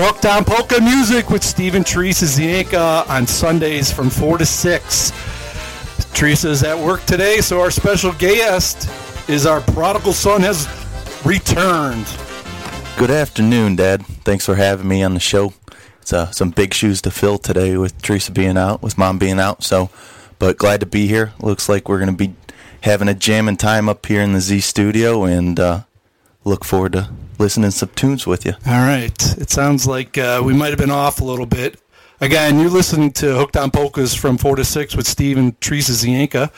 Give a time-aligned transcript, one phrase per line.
[0.00, 5.12] Hooked on polka music with Steve and Teresa Zienka on Sundays from 4 to 6.
[6.14, 8.88] Teresa's at work today, so our special guest
[9.28, 10.66] is our prodigal son has
[11.24, 12.06] returned.
[12.96, 14.06] Good afternoon, Dad.
[14.06, 15.52] Thanks for having me on the show.
[16.00, 19.40] It's uh, some big shoes to fill today with Teresa being out, with Mom being
[19.40, 19.62] out.
[19.62, 19.90] So,
[20.38, 21.32] but glad to be here.
[21.40, 22.34] Looks like we're going to be
[22.82, 25.80] having a jamming time up here in the Z studio, and uh,
[26.44, 28.52] look forward to listening to some tunes with you.
[28.66, 29.31] All right.
[29.52, 31.78] Sounds like uh, we might have been off a little bit.
[32.22, 35.92] Again, you're listening to Hooked on Polkas from 4 to 6 with Steve and Teresa
[35.92, 36.50] Zienka.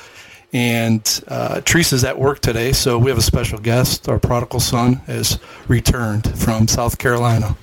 [0.53, 4.09] And uh, Teresa's at work today, so we have a special guest.
[4.09, 7.57] Our prodigal son has returned from South Carolina.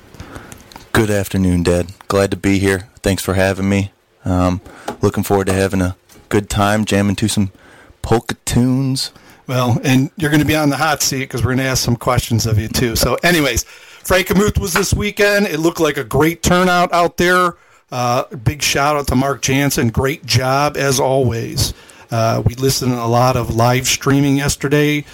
[0.91, 1.94] Good afternoon, Dad.
[2.09, 2.90] Glad to be here.
[2.97, 3.94] Thanks for having me.
[4.25, 4.59] Um,
[5.02, 5.96] looking forward to having a
[6.28, 7.53] good time jamming to some
[8.02, 9.14] polka tunes.
[9.47, 11.84] Well, and you're going to be on the hot seat because we're going to ask
[11.86, 12.97] some questions of you too.
[12.97, 13.66] So, anyways,
[14.03, 15.47] Frankenmuth was this weekend.
[15.47, 17.56] It looked like a great turnout out there.
[17.91, 19.89] Uh, big shout out to Mark Jansen.
[19.89, 21.73] Great job as always.
[22.09, 25.06] Uh, we listened to a lot of live streaming yesterday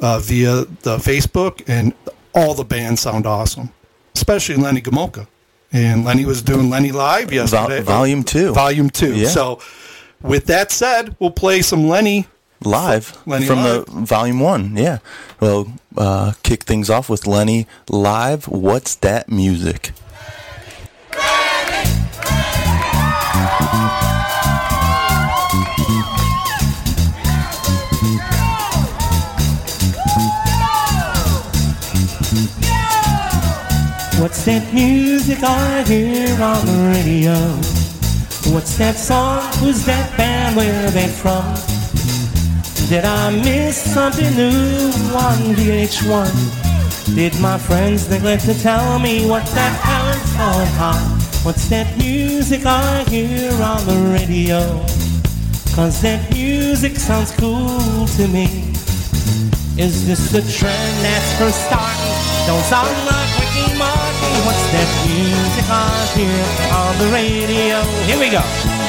[0.00, 1.92] uh, via the Facebook, and
[2.34, 3.70] all the bands sound awesome,
[4.14, 5.26] especially Lenny Gomolka.
[5.72, 7.80] And Lenny was doing Lenny Live yesterday.
[7.80, 8.52] volume two.
[8.52, 9.14] Volume two.
[9.14, 9.28] Yeah.
[9.28, 9.60] So,
[10.20, 12.26] with that said, we'll play some Lenny
[12.64, 13.86] live Lenny from Live.
[13.86, 14.76] the volume one.
[14.76, 14.98] Yeah.
[15.40, 18.46] Well, uh, kick things off with Lenny live.
[18.48, 19.92] What's that music?
[34.18, 37.34] What's that music I hear on the radio?
[38.54, 39.42] What's that song?
[39.58, 40.56] Who's that band?
[40.56, 41.81] Where are they from?
[42.92, 47.14] Did I miss something new on VH1?
[47.14, 51.00] Did my friends neglect to tell me what that talent's all about?
[51.42, 54.60] What's that music I hear on the radio?
[55.74, 58.74] Cause that music sounds cool to me.
[59.80, 62.12] Is this the trend that's first starting?
[62.46, 64.34] Don't sound like Ricky Martin.
[64.44, 66.44] What's that music I hear
[66.76, 67.80] on the radio?
[68.04, 68.81] Here we go.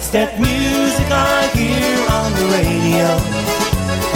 [0.00, 3.04] What's that music I hear on the radio?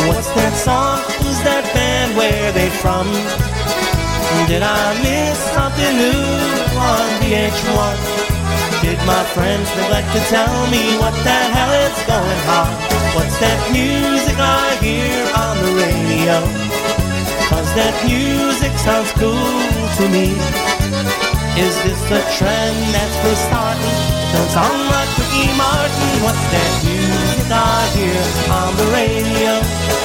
[0.09, 1.05] What's that song?
[1.21, 2.17] Who's that band?
[2.17, 3.05] Where they from?
[4.49, 6.25] Did I miss something new
[6.81, 8.01] on VH1?
[8.81, 12.73] Did my friends neglect to tell me what the hell is going on?
[13.13, 16.41] What's that music I hear on the radio?
[17.53, 19.37] Cause that music sounds cool
[20.01, 20.33] to me.
[21.57, 23.99] Is this a trend that's for starting?
[24.33, 26.23] Don't sound like Ricky Martin.
[26.25, 30.04] What's that music I hear on the radio?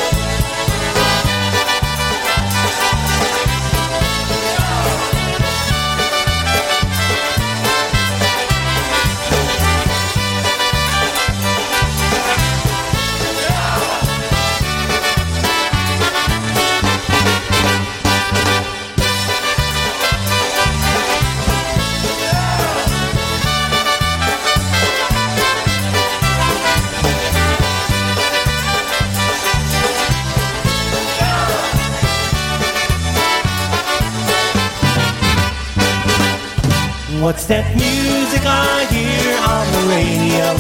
[37.20, 40.56] What's that music I hear on the radio?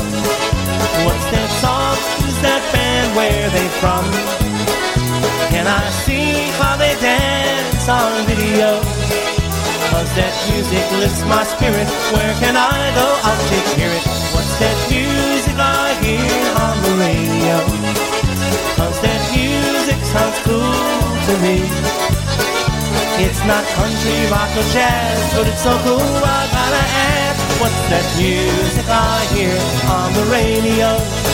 [1.08, 1.96] What's that song?
[2.20, 3.16] Who's that band?
[3.16, 4.04] Where they from?
[5.48, 8.76] Can I see how they dance on video?
[9.88, 11.88] Cause that music lifts my spirit.
[12.12, 13.08] Where can I go?
[23.50, 26.86] Not country, rock, or jazz, but it's so cool I gotta
[27.18, 29.58] ask, what's that music I hear
[29.90, 31.29] on the radio?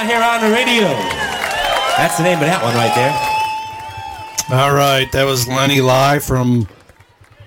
[0.00, 0.88] That music I hear on the radio?
[1.96, 4.58] That's the name of that one right there.
[4.58, 6.66] All right, that was Lenny live from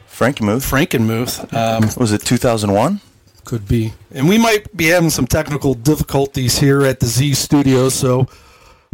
[0.09, 0.63] Frankenmuth.
[0.63, 1.53] Frankenmuth.
[1.53, 3.01] Um, Was it 2001?
[3.45, 7.89] could be, and we might be having some technical difficulties here at the Z Studio.
[7.89, 8.25] So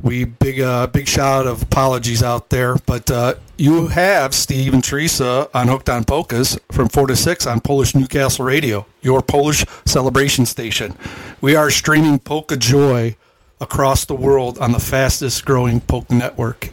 [0.01, 2.75] we big uh, big shout out of apologies out there.
[2.87, 7.45] But uh, you have Steve and Teresa on Hooked on Polkas from four to six
[7.45, 10.97] on Polish Newcastle Radio, your Polish celebration station.
[11.41, 13.17] We are streaming Polka Joy
[13.61, 16.69] across the world on the fastest growing polka network.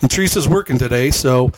[0.00, 1.52] And Teresa's working today, so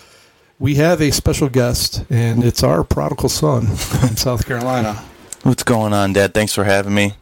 [0.58, 5.02] we have a special guest, and it's our prodigal son from South Carolina.
[5.42, 6.34] What's going on, Dad?
[6.34, 7.14] Thanks for having me.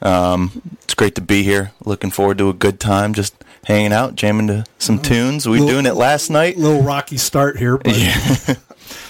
[0.00, 1.72] Um, it's great to be here.
[1.84, 5.46] Looking forward to a good time, just hanging out, jamming to some tunes.
[5.48, 6.56] We Little- doing it last night.
[6.56, 7.94] Little rocky start here, but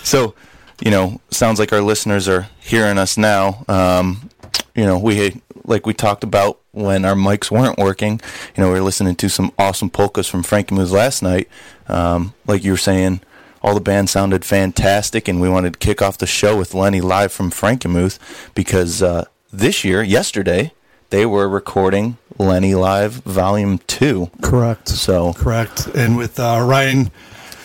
[0.03, 0.35] So,
[0.81, 3.65] you know, sounds like our listeners are hearing us now.
[3.69, 4.29] Um,
[4.75, 8.21] you know, we like we talked about when our mics weren't working.
[8.57, 11.49] You know, we were listening to some awesome polkas from Frankenmuth last night.
[11.89, 13.21] Um, like you were saying,
[13.63, 17.01] all the band sounded fantastic, and we wanted to kick off the show with Lenny
[17.01, 18.19] live from Frankenmuth
[18.55, 20.73] because uh, this year, yesterday,
[21.11, 24.31] they were recording Lenny Live Volume Two.
[24.41, 24.89] correct.
[24.89, 25.87] So, Correct.
[25.95, 27.11] And with uh, Ryan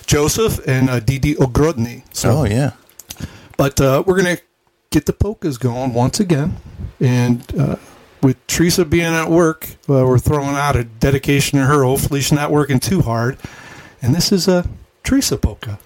[0.06, 2.04] Joseph and uh, Didi Ogrodny.
[2.14, 2.72] So, oh yeah,
[3.58, 4.42] But uh, we're going to
[4.98, 6.58] get the polkas going once again.
[7.00, 7.76] And uh,
[8.24, 11.84] with Teresa being at work, uh, we're throwing out a dedication to her.
[11.84, 13.38] Hopefully, she's not working too hard.
[14.02, 14.68] And this is a
[15.04, 15.78] Teresa polka.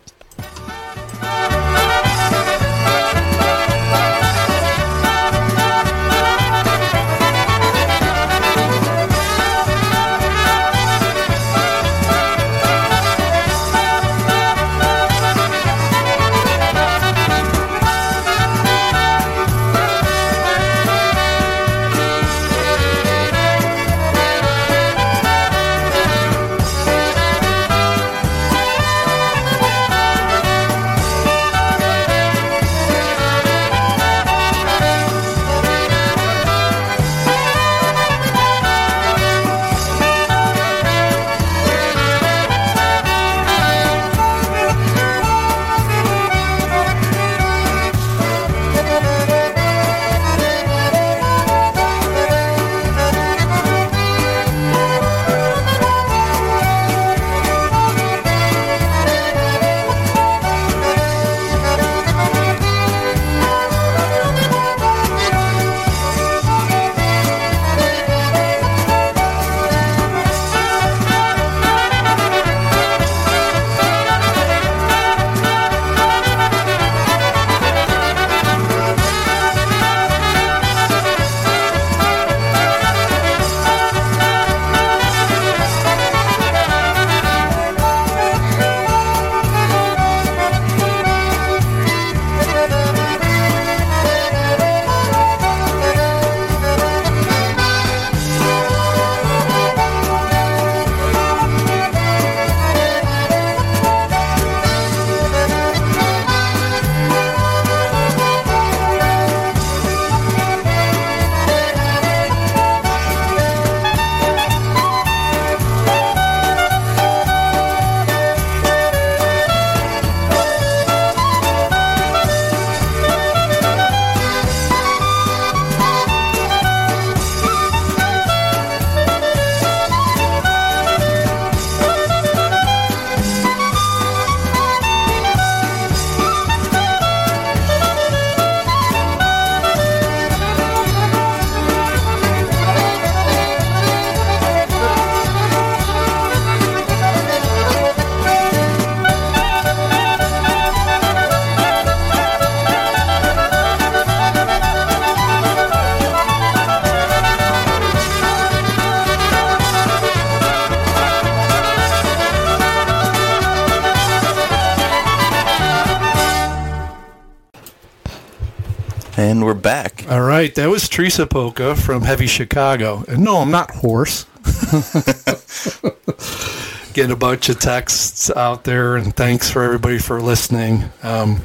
[170.91, 173.03] Teresa Polka from Heavy Chicago.
[173.07, 174.25] And no, I'm not hoarse.
[176.93, 180.83] Getting a bunch of texts out there, and thanks for everybody for listening.
[181.01, 181.41] Um,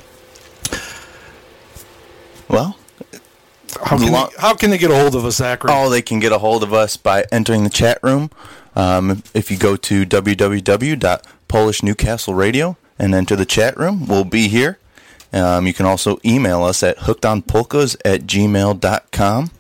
[2.49, 2.77] Well,
[3.85, 5.71] how, can Lo- they, how can they get a hold of us, Zachary?
[5.73, 8.31] Oh, they can get a hold of us by entering the chat room.
[8.75, 14.79] Um, if you go to www.polishnewcastleradio and enter the chat room, we'll be here.
[15.37, 19.51] Um, you can also email us at hookedonpolkas at gmail.com.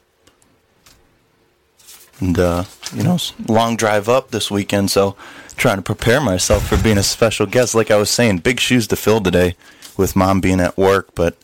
[2.18, 2.64] And, uh,
[2.94, 5.16] you know, long drive up this weekend, so
[5.56, 7.74] trying to prepare myself for being a special guest.
[7.74, 9.54] Like I was saying, big shoes to fill today
[9.98, 11.36] with mom being at work, but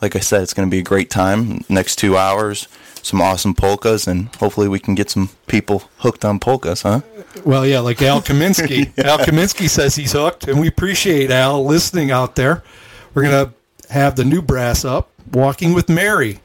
[0.00, 1.64] like I said, it's going to be a great time.
[1.68, 2.68] Next two hours,
[3.02, 7.00] some awesome polkas, and hopefully we can get some people hooked on polkas, huh?
[7.44, 8.96] Well, yeah, like Al Kaminsky.
[9.04, 12.62] Al Kaminsky says he's hooked, and we appreciate Al listening out there.
[13.14, 13.52] We're going to
[13.92, 16.38] have the new brass up, Walking with Mary.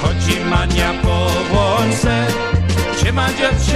[0.00, 2.26] Chodzi mania po łące,
[2.96, 3.75] trzyma dziewczę na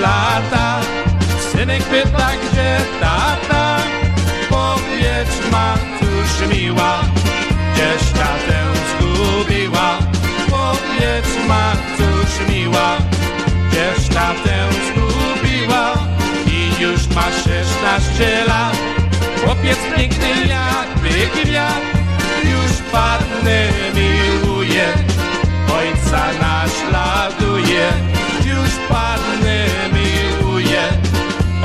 [0.00, 0.80] lata.
[1.52, 3.76] Synek pyta, gdzie tata?
[4.48, 7.00] Powiedz matusz miła
[7.72, 8.58] Gdzieś tatę
[8.90, 9.98] zgubiła?
[10.50, 12.96] Powiedz matusz miła
[13.70, 14.56] Gdzieś tatę
[14.86, 15.94] zgubiła?
[16.46, 18.76] I już ma 16 lat.
[19.44, 20.86] Chłopiec piękny jak
[21.32, 21.82] kwiat
[22.44, 24.92] Już panny miłuje
[25.78, 27.92] Ojca naśladuje
[28.66, 30.82] Już panny miłuje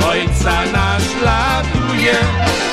[0.08, 2.71] Ojca naśladuje Do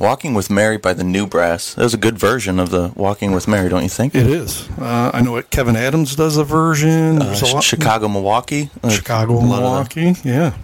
[0.00, 1.74] Walking with Mary by the New Brass.
[1.74, 4.14] That was a good version of the Walking with Mary, don't you think?
[4.14, 4.66] It is.
[4.78, 7.20] Uh, I know what Kevin Adams does a version.
[7.20, 8.70] Uh, There's a lot- Chicago, Milwaukee.
[8.88, 10.16] Chicago, a lot of the- Milwaukee.
[10.26, 10.54] Yeah,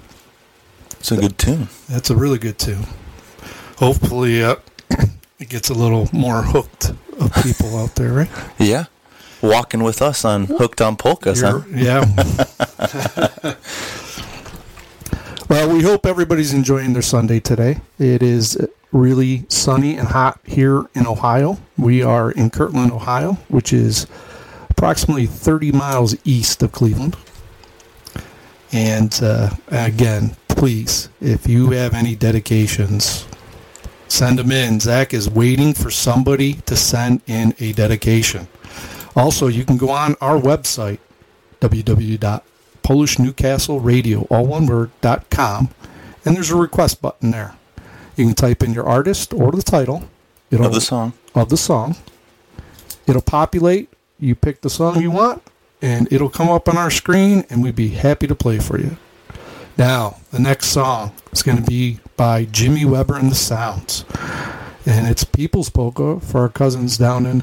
[0.98, 1.68] It's a good tune.
[1.86, 2.86] that's a really good tune.
[3.76, 4.56] Hopefully, uh,
[5.38, 8.30] it gets a little more hooked of people out there, right?
[8.58, 8.84] Yeah.
[9.42, 11.60] Walking with us on Hooked on Polkas, huh?
[11.70, 12.06] Yeah.
[15.48, 17.80] well, we hope everybody's enjoying their Sunday today.
[17.98, 18.58] It is
[18.92, 21.58] really sunny and hot here in Ohio.
[21.78, 24.06] We are in Kirtland, Ohio, which is
[24.70, 27.16] approximately 30 miles east of Cleveland.
[28.72, 33.26] And uh, again, please, if you have any dedications,
[34.08, 34.80] send them in.
[34.80, 38.48] Zach is waiting for somebody to send in a dedication.
[39.14, 40.98] Also, you can go on our website,
[42.86, 45.70] www.polishnewcastleradio, all one word, dot com,
[46.24, 47.54] and there's a request button there.
[48.16, 50.08] You can type in your artist or the title
[50.50, 51.12] it'll, Of the song.
[51.34, 51.96] of the song.
[53.06, 53.90] It'll populate.
[54.18, 55.42] You pick the song you want,
[55.82, 58.96] and it'll come up on our screen, and we'd be happy to play for you.
[59.76, 64.06] Now, the next song is going to be by Jimmy Weber and the Sounds.
[64.86, 67.42] And it's People's Polka for our cousins down in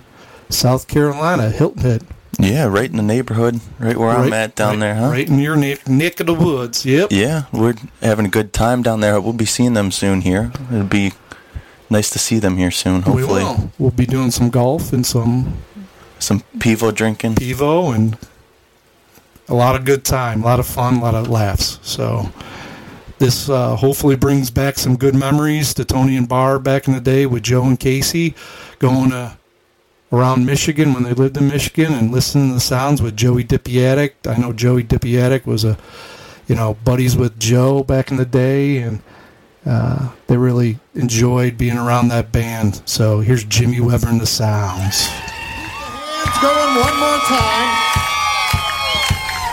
[0.49, 2.07] South Carolina, Hilton Head.
[2.39, 5.09] Yeah, right in the neighborhood, right where I'm at down right- there, huh?
[5.09, 6.85] Right in your ne- neck of the woods.
[6.85, 7.11] Yep.
[7.11, 9.19] Yeah, we're having a good time down there.
[9.21, 10.51] We'll be seeing them soon here.
[10.71, 11.13] It'll be
[11.89, 13.03] nice to see them here soon.
[13.03, 13.71] Hopefully, We will.
[13.77, 15.57] We'll be doing some golf and some
[16.19, 17.35] some pivo drinking.
[17.35, 18.17] Evo and
[19.49, 21.79] a lot of good time, a lot of fun, a lot of laughs.
[21.81, 22.31] So
[23.19, 27.01] this uh, hopefully brings back some good memories to Tony and Bar back in the
[27.01, 28.35] day with Joe and Casey
[28.79, 29.35] going uh,
[30.13, 34.11] around Michigan when they lived in Michigan and listening to the sounds with Joey Dippiatic.
[34.25, 35.77] I know Joey Dippiatic was a
[36.47, 39.01] you know buddies with Joe back in the day and.
[39.65, 42.81] Uh, they really enjoyed being around that band.
[42.83, 45.07] So here's Jimmy Weber and the Sounds.
[45.07, 47.83] Hands going one more time.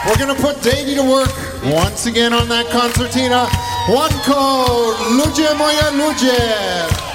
[0.08, 1.30] We're going to put Davey to work
[1.72, 3.46] once again on that concertina.
[3.88, 5.92] One code, ludzie ludzie.
[5.96, 7.09] Ludzie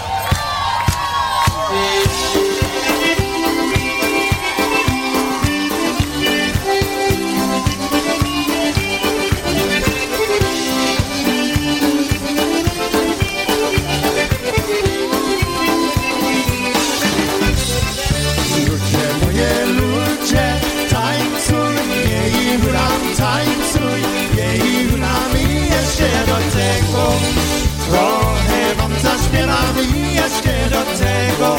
[30.26, 31.56] jeszcze do tego.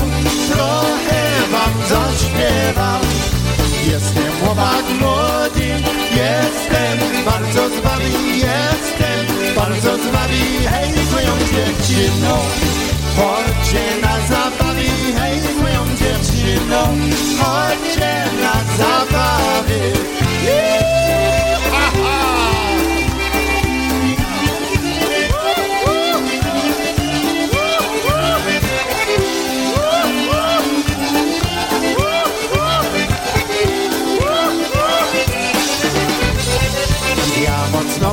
[0.52, 3.00] Trochę wam zaśpiewam.
[3.90, 5.66] Jestem chłopak młody,
[6.16, 12.36] jestem bardzo zbawi, jestem bardzo zbawi, hej, moją dziewczyną.
[13.16, 14.84] Chodźcie na zabawy,
[15.18, 16.82] hej, moją dziewczyną.
[17.40, 20.95] Chodźcie na zabawy.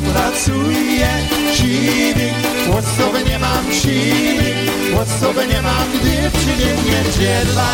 [0.01, 1.07] Pracuję,
[1.53, 2.33] siwy,
[2.67, 4.53] głosowy nie mam siwy,
[4.93, 7.69] głosowy nie mam, gdy przyjdzie niedziela.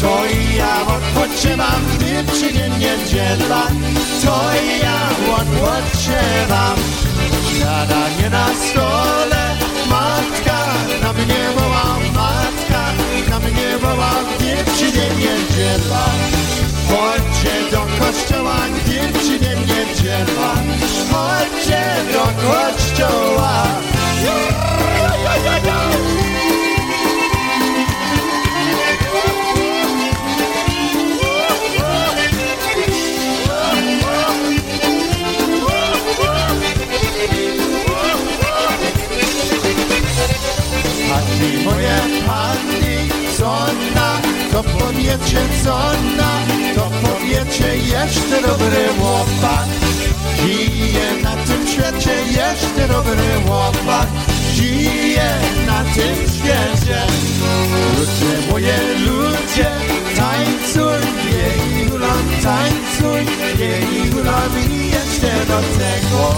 [0.00, 3.66] To i ja odpoczywam, gdy przyjdzie niedziela.
[4.24, 5.00] To i ja
[5.34, 6.76] odpoczywam.
[7.50, 9.56] Śniadanie na stole,
[9.90, 10.58] matka
[11.02, 12.82] na mnie woła, matka
[13.30, 16.04] na mnie woła, gdy przyjdzie niedziela.
[16.90, 18.56] Chodźcie do kościoła,
[18.88, 20.66] nikt ci nie będzie pan.
[21.10, 23.66] Chodźcie do kościoła.
[24.24, 25.40] Ja,
[41.64, 42.69] moje, pan
[44.52, 45.78] to powiecie co
[46.16, 46.32] na,
[46.74, 49.68] to powiecie jeszcze dobry łopak.
[50.36, 54.08] Żyje na tym świecie jeszcze dobry łopak.
[54.54, 55.30] Żyje
[55.66, 57.00] na tym świecie.
[57.98, 59.70] Ludzie moje ludzie,
[60.16, 61.00] tańcuj,
[61.32, 63.26] jej hulam, tańcuj,
[63.58, 66.34] jej hulam i jeszcze do tego.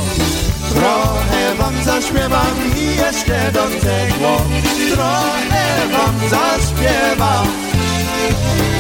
[0.75, 4.41] Trochę wam zaśpiewam i jeszcze do tego
[4.95, 7.47] Trochę wam zaśpiewam
[8.23, 8.72] Alrighty,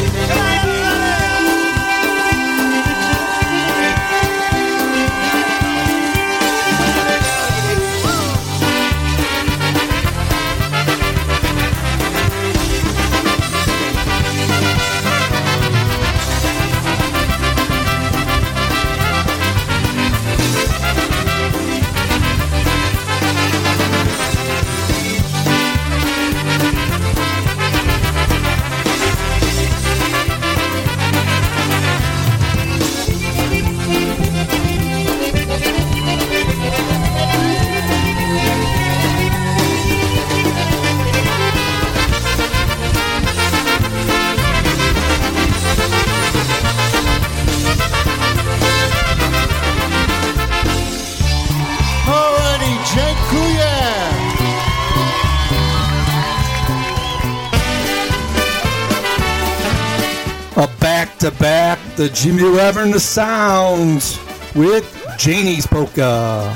[61.22, 64.18] to back the Jimmy Weber and Sounds
[64.56, 64.84] with
[65.16, 66.52] Janie's Polka.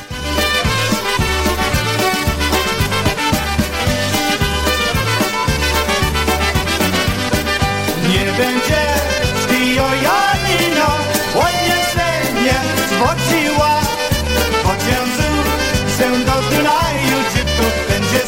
[8.08, 8.86] Nie będzie
[15.98, 17.44] się do Dunaju, czy
[17.92, 18.26] będzie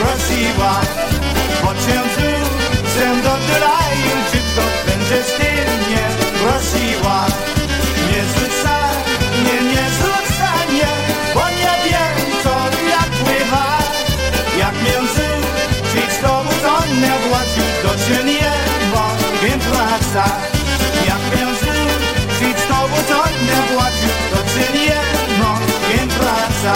[0.00, 0.80] prosiła.
[2.94, 3.79] Się do Dunaju.
[20.10, 20.24] srca
[21.06, 21.66] Jak między
[22.36, 26.74] świczną uczonie płaci To czyni jedno, kim praca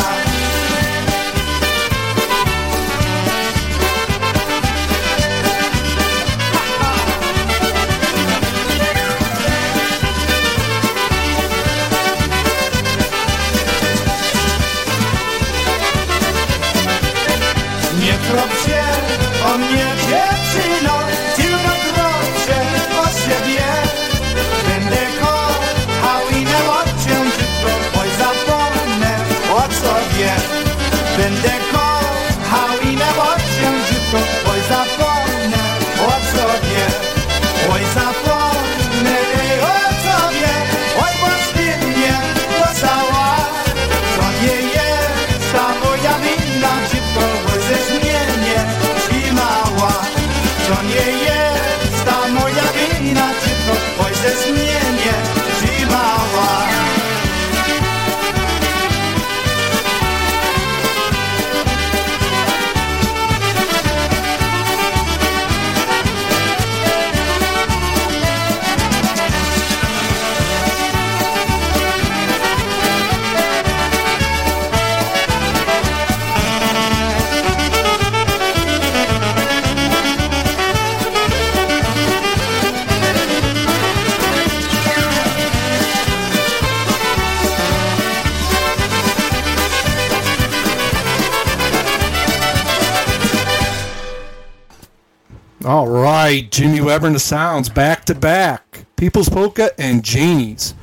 [18.00, 18.82] Nie trop się
[19.54, 19.93] o mnie
[96.94, 98.84] Weber and the Sounds back to back.
[98.94, 100.74] People's Polka and Janie's.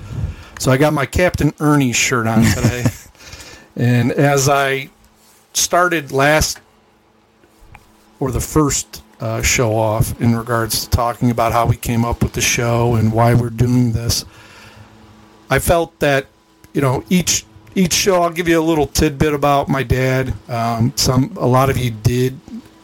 [0.60, 2.84] So I got my Captain Ernie shirt on today.
[3.78, 4.90] and as I
[5.54, 6.60] started last
[8.20, 12.22] or the first uh, show off in regards to talking about how we came up
[12.22, 14.26] with the show and why we're doing this,
[15.50, 16.28] I felt that
[16.74, 20.34] you know each each show I'll give you a little tidbit about my dad.
[20.50, 22.38] Um, some a lot of you did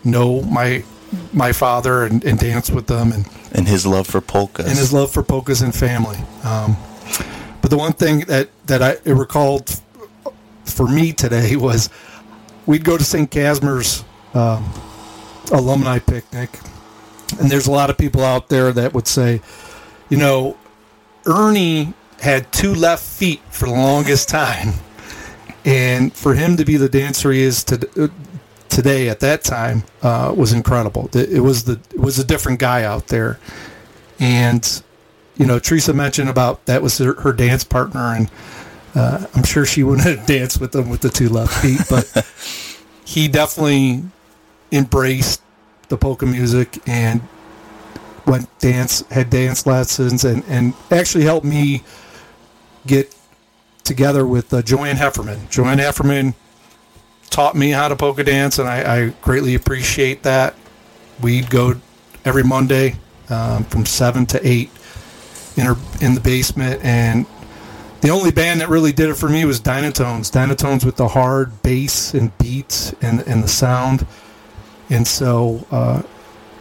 [0.06, 0.86] know my
[1.34, 4.68] my father and, and dance with them and And his love for polkas.
[4.68, 6.18] and his love for polkas and family.
[6.44, 6.76] Um,
[7.62, 9.82] but the one thing that that I it recalled
[10.66, 11.90] for me today was
[12.66, 13.30] we'd go to St.
[13.32, 14.72] Casimir's um,
[15.52, 16.50] alumni picnic,
[17.40, 19.42] and there's a lot of people out there that would say,
[20.10, 20.58] you know,
[21.26, 24.74] Ernie had two left feet for the longest time,
[25.66, 28.12] and for him to be the dancer he is to,
[28.70, 31.10] today at that time uh, was incredible.
[31.14, 33.40] It it was the it was a different guy out there,
[34.20, 34.82] and
[35.36, 38.32] you know Teresa mentioned about that was her, her dance partner, and
[38.96, 42.26] uh, I'm sure she wouldn't have danced with him with the two left feet, but
[43.06, 44.04] he definitely
[44.72, 45.42] embraced
[45.90, 47.22] the polka music and
[48.26, 51.82] went dance had dance lessons and and actually helped me
[52.86, 53.16] get
[53.86, 55.50] together with uh, Joanne Hefferman.
[55.50, 56.34] Joanne Hefferman
[57.38, 60.56] taught me how to polka dance, and I, I greatly appreciate that.
[61.22, 61.76] We'd go
[62.26, 62.96] every Monday
[63.30, 64.72] um, from seven to eight
[65.56, 67.28] in her in the basement, and
[68.02, 70.32] the only band that really did it for me was Dynatones.
[70.32, 74.08] Dynatones with the hard bass and beats and and the sound,
[74.90, 75.64] and so.
[75.70, 76.02] Uh,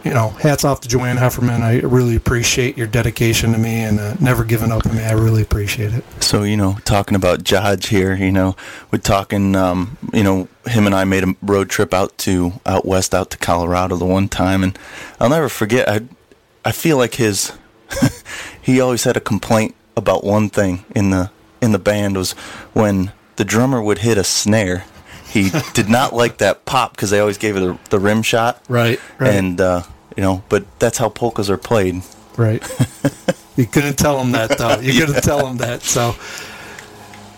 [0.07, 1.61] you know, hats off to Joanne Hefferman.
[1.61, 5.03] I really appreciate your dedication to me and uh, never giving up on me.
[5.03, 6.03] I really appreciate it.
[6.23, 8.55] So you know, talking about Judge here, you know,
[8.91, 9.55] we're talking.
[9.55, 13.29] Um, you know, him and I made a road trip out to out west, out
[13.31, 14.77] to Colorado the one time, and
[15.19, 15.87] I'll never forget.
[15.89, 16.01] I
[16.65, 17.51] I feel like his
[18.61, 22.31] he always had a complaint about one thing in the in the band was
[22.73, 24.85] when the drummer would hit a snare.
[25.29, 28.63] He did not like that pop because they always gave it a, the rim shot,
[28.69, 29.33] Right, right.
[29.35, 29.83] and uh,
[30.17, 32.01] you know, but that's how polkas are played.
[32.35, 32.61] Right.
[33.55, 34.79] you couldn't tell him that, though.
[34.79, 35.83] You couldn't tell him that.
[35.83, 36.15] So,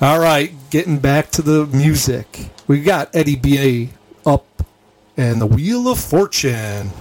[0.01, 2.49] all right, getting back to the music.
[2.67, 3.89] We got Eddie B.
[4.25, 4.45] up
[5.17, 6.91] and the Wheel of Fortune.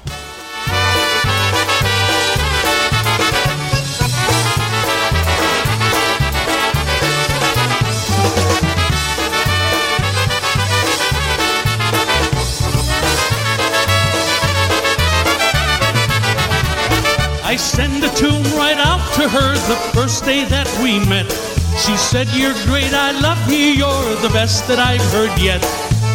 [17.78, 21.30] Send a tune right out to her the first day that we met.
[21.78, 25.62] She said, You're great, I love you, you're the best that I've heard yet.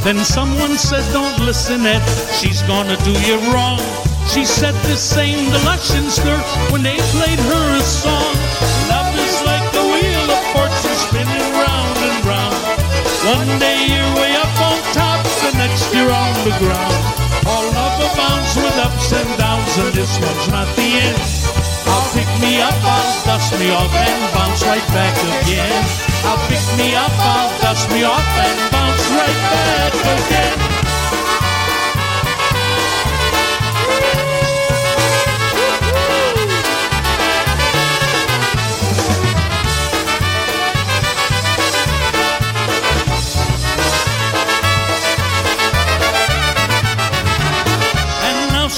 [0.03, 2.03] Then someone said, Don't listen, Ed,
[2.35, 3.79] she's gonna do you wrong.
[4.27, 6.35] She said the same to Lushingster
[6.67, 8.35] when they played her a song.
[8.91, 12.59] Love is like the wheel of fortune spinning round and round.
[13.23, 16.99] One day you're way up on top, the next you're on the ground.
[17.47, 21.42] All love abounds with ups and downs, and this one's not the end.
[21.85, 25.83] I'll pick me up, I'll dust me off, and bounce right back again.
[26.25, 30.59] I'll pick me up, I'll dust me off, and bounce right back again.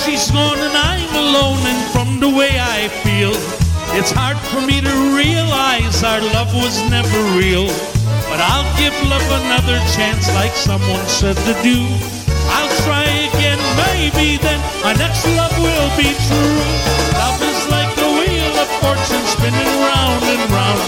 [0.05, 0.54] She's gone
[2.85, 3.33] I feel.
[3.97, 7.65] It's hard for me to realize our love was never real.
[8.29, 11.81] But I'll give love another chance like someone said to do.
[12.53, 13.57] I'll try again,
[13.89, 16.61] maybe then my next love will be true.
[17.17, 20.85] Love is like the wheel of fortune spinning round and round.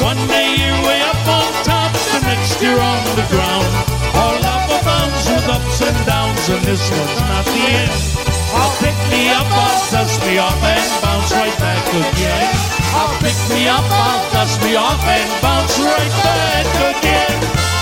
[0.00, 3.68] One day you're way up on top, the next you're on the ground.
[4.16, 8.96] All love abounds with ups and downs and this one's not the end I'll pick
[9.10, 12.54] me up, I'll dust me off and bounce right back again.
[12.94, 17.77] I'll pick me up, I'll dust me off and bounce right back again.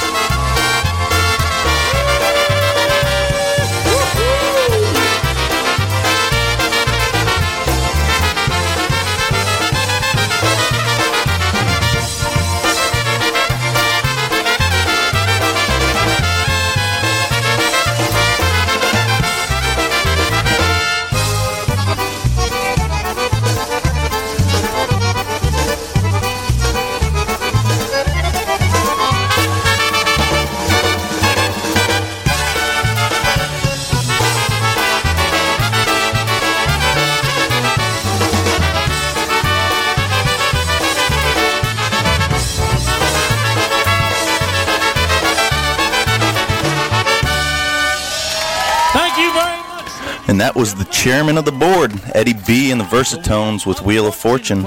[50.46, 52.70] That was the chairman of the board, Eddie B.
[52.70, 54.64] and the Versatones with Wheel of Fortune.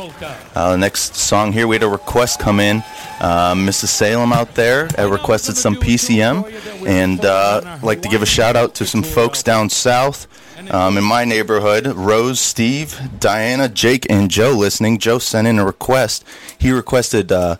[0.53, 2.83] Uh, next song here, we had a request come in.
[3.21, 3.87] Uh, Mrs.
[3.87, 6.85] Salem out there uh, requested some PCM.
[6.85, 10.27] And uh, like to give a shout out to some folks down south.
[10.69, 14.97] Um, in my neighborhood, Rose, Steve, Diana, Jake, and Joe listening.
[14.97, 16.25] Joe sent in a request.
[16.57, 17.55] He requested uh,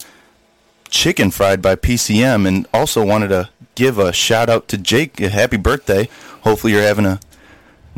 [0.89, 5.19] chicken fried by PCM and also wanted to give a shout out to Jake.
[5.19, 6.09] Happy birthday.
[6.41, 7.21] Hopefully, you're having a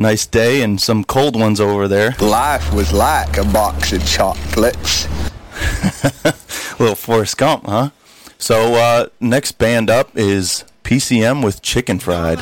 [0.02, 2.16] nice day and some cold ones over there.
[2.20, 5.08] Life was like a box of chocolates.
[6.80, 7.92] Little Forrest Gump, huh?
[8.38, 12.40] So, uh, next band up is PCM with Chicken Fried.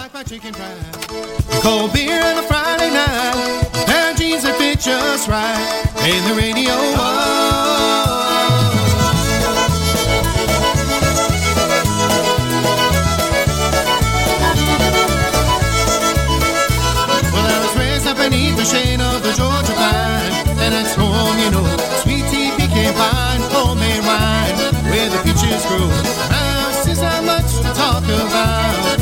[1.61, 3.67] Cold beer on a Friday night.
[3.85, 5.85] Pair of jeans that fit just right.
[5.99, 6.98] And the radio.
[18.59, 20.35] The shade of the Georgia pine.
[20.59, 21.63] And it's home, you know.
[22.03, 24.55] Sweet tea, pecan pie, homemade wine.
[24.91, 25.87] Where the peaches grow.
[26.27, 28.99] Now, since not much to talk about.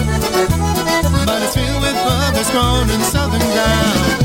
[1.25, 4.21] But it's filled with bubbles grown in southern ground.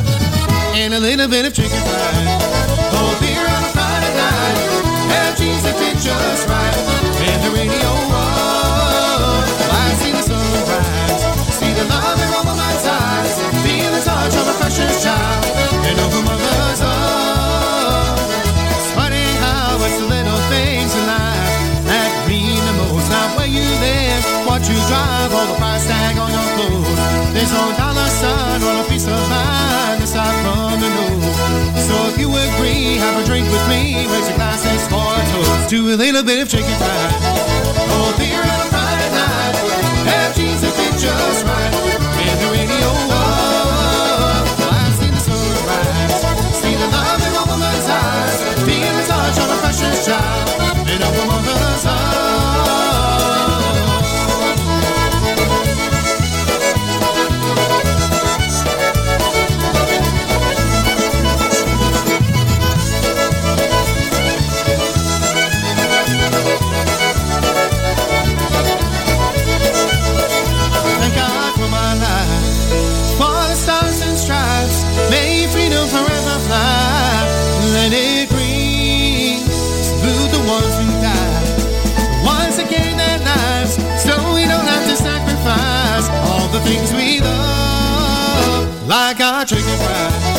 [0.77, 2.29] And a little bit of chicken fried.
[2.93, 4.59] Cold beer on a Friday night.
[5.17, 6.77] Have cheese that fit just right.
[7.25, 7.91] And the radio
[8.21, 9.45] on.
[9.81, 11.23] I see the sunrise.
[11.57, 12.22] See the love
[15.03, 15.45] child.
[15.83, 18.23] And over mother's love.
[18.71, 21.59] It's funny how it's the little things in life
[21.91, 23.11] that mean the most.
[23.11, 27.03] Not where you live, what you drive, or the price tag on your clothes.
[27.35, 31.83] There's no dollar sign or a piece of mind aside from the nose.
[31.83, 34.07] So if you agree, have a drink with me.
[34.07, 37.13] Raise your glasses for a toast to a little bit of chicken fried.
[37.91, 39.55] Cold beer on a Friday night.
[40.07, 41.92] Have cheese that just right.
[86.65, 88.89] Things we love.
[88.89, 90.32] Like our chicken fried.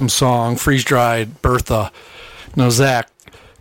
[0.00, 1.92] Awesome song, freeze dried, Bertha.
[2.56, 3.10] Now, Zach,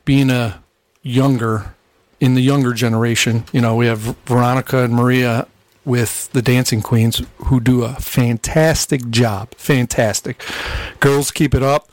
[0.06, 0.64] being a
[1.02, 1.76] younger,
[2.22, 5.48] in the younger generation, you know, we have Veronica and Maria
[5.84, 9.54] with the Dancing Queens who do a fantastic job.
[9.56, 10.42] Fantastic.
[11.02, 11.90] Girls, keep it up.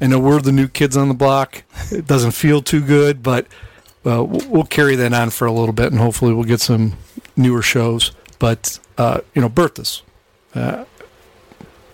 [0.00, 1.62] I know we're the new kids on the block.
[1.92, 3.46] It doesn't feel too good, but
[4.04, 6.94] uh, we'll carry that on for a little bit and hopefully we'll get some
[7.36, 8.10] newer shows.
[8.40, 10.02] But, uh, you know, Bertha's.
[10.52, 10.84] Uh,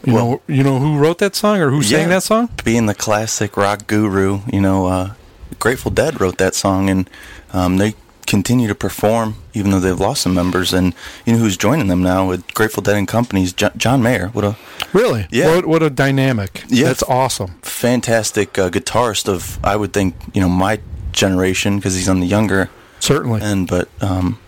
[0.04, 2.08] you know, you know who wrote that song or who sang Yeah.
[2.08, 2.48] that song?
[2.64, 5.10] Being the classic rock guru, you know, uh,
[5.58, 7.08] Grateful Dead wrote that song, and
[7.52, 7.94] um, they
[8.26, 10.72] continue to perform even though they've lost some members.
[10.72, 10.94] And
[11.26, 13.52] you know who's joining them now with Grateful Dead and companies?
[13.52, 14.28] Jo- John Mayer.
[14.28, 14.56] What a
[14.92, 15.26] Really?
[15.30, 15.54] Yeah.
[15.56, 16.64] What, what a dynamic.
[16.68, 16.86] Yeah.
[16.86, 17.56] That's awesome.
[17.62, 20.78] fantastic uh, guitarist of I would think you know my
[21.12, 22.70] generation because he's on the younger
[23.00, 23.40] Certainly.
[23.42, 24.38] And But um,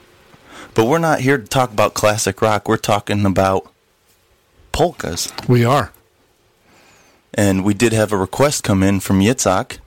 [0.74, 2.68] but we're not here to talk about classic rock.
[2.68, 3.70] We're talking about
[4.72, 5.32] polkas.
[5.48, 5.92] We are.
[7.34, 9.78] and we did have a request come in from Yitzhak.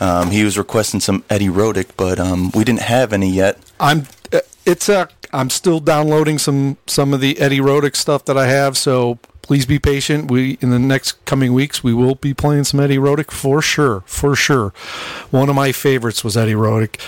[0.00, 3.58] Um, he was requesting some Eddie Rodick, but um, we didn't have any yet.
[3.78, 4.06] I'm.
[4.32, 5.08] uh, It's a.
[5.32, 8.76] I'm still downloading some some of the Eddie Rodick stuff that I have.
[8.76, 10.30] So please be patient.
[10.30, 14.02] We in the next coming weeks we will be playing some Eddie Rodick for sure.
[14.06, 14.72] For sure.
[15.30, 16.98] One of my favorites was Eddie Rodick.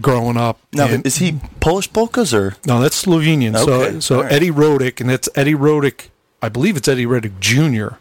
[0.00, 2.56] Growing up, Now, And- is he Polish polkas or?
[2.66, 3.54] No, that's Slovenian.
[3.54, 4.32] Okay, So so right.
[4.32, 6.08] Eddie Rodick, and that's Eddie Rodick.
[6.44, 7.96] I believe it's Eddie Rodick Jr.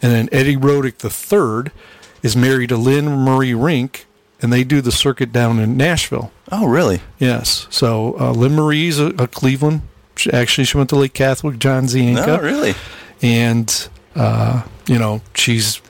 [0.00, 1.70] And then Eddie Rodick III
[2.22, 4.06] is married to Lynn Marie Rink,
[4.40, 6.32] and they do the circuit down in Nashville.
[6.50, 7.00] Oh, really?
[7.18, 7.66] Yes.
[7.68, 9.82] So uh, Lynn Marie's a, a Cleveland.
[10.16, 11.58] She, actually, she went to Lake Catholic.
[11.58, 12.26] John Zienka.
[12.26, 12.74] No, really.
[13.20, 15.82] And uh, you know she's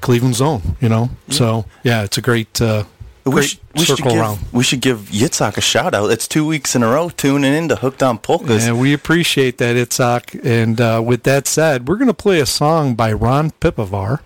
[0.00, 0.76] Cleveland's own.
[0.80, 1.10] You know.
[1.30, 2.60] So yeah, it's a great.
[2.60, 2.84] Uh,
[3.26, 4.38] We should, we should give around.
[4.52, 6.10] we should give Yitzhak a shout out.
[6.10, 8.66] It's two weeks in a row tuning into Hooked on Polkas.
[8.66, 10.44] And we appreciate that, Itzhak.
[10.44, 14.20] And uh, with that said, we're going to play a song by Ron Pivovar.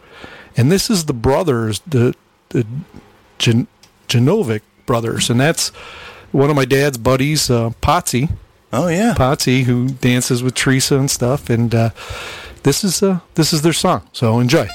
[0.56, 2.14] And this is the brothers, the,
[2.48, 2.66] the
[3.38, 3.68] Gen-
[4.08, 5.30] Genovic brothers.
[5.30, 5.68] And that's
[6.32, 8.36] one of my dad's buddies, uh, Potsy.
[8.72, 9.14] Oh, yeah.
[9.16, 11.48] Potsy, who dances with Teresa and stuff.
[11.48, 11.90] And uh,
[12.64, 14.08] this is uh, this is their song.
[14.12, 14.66] So enjoy.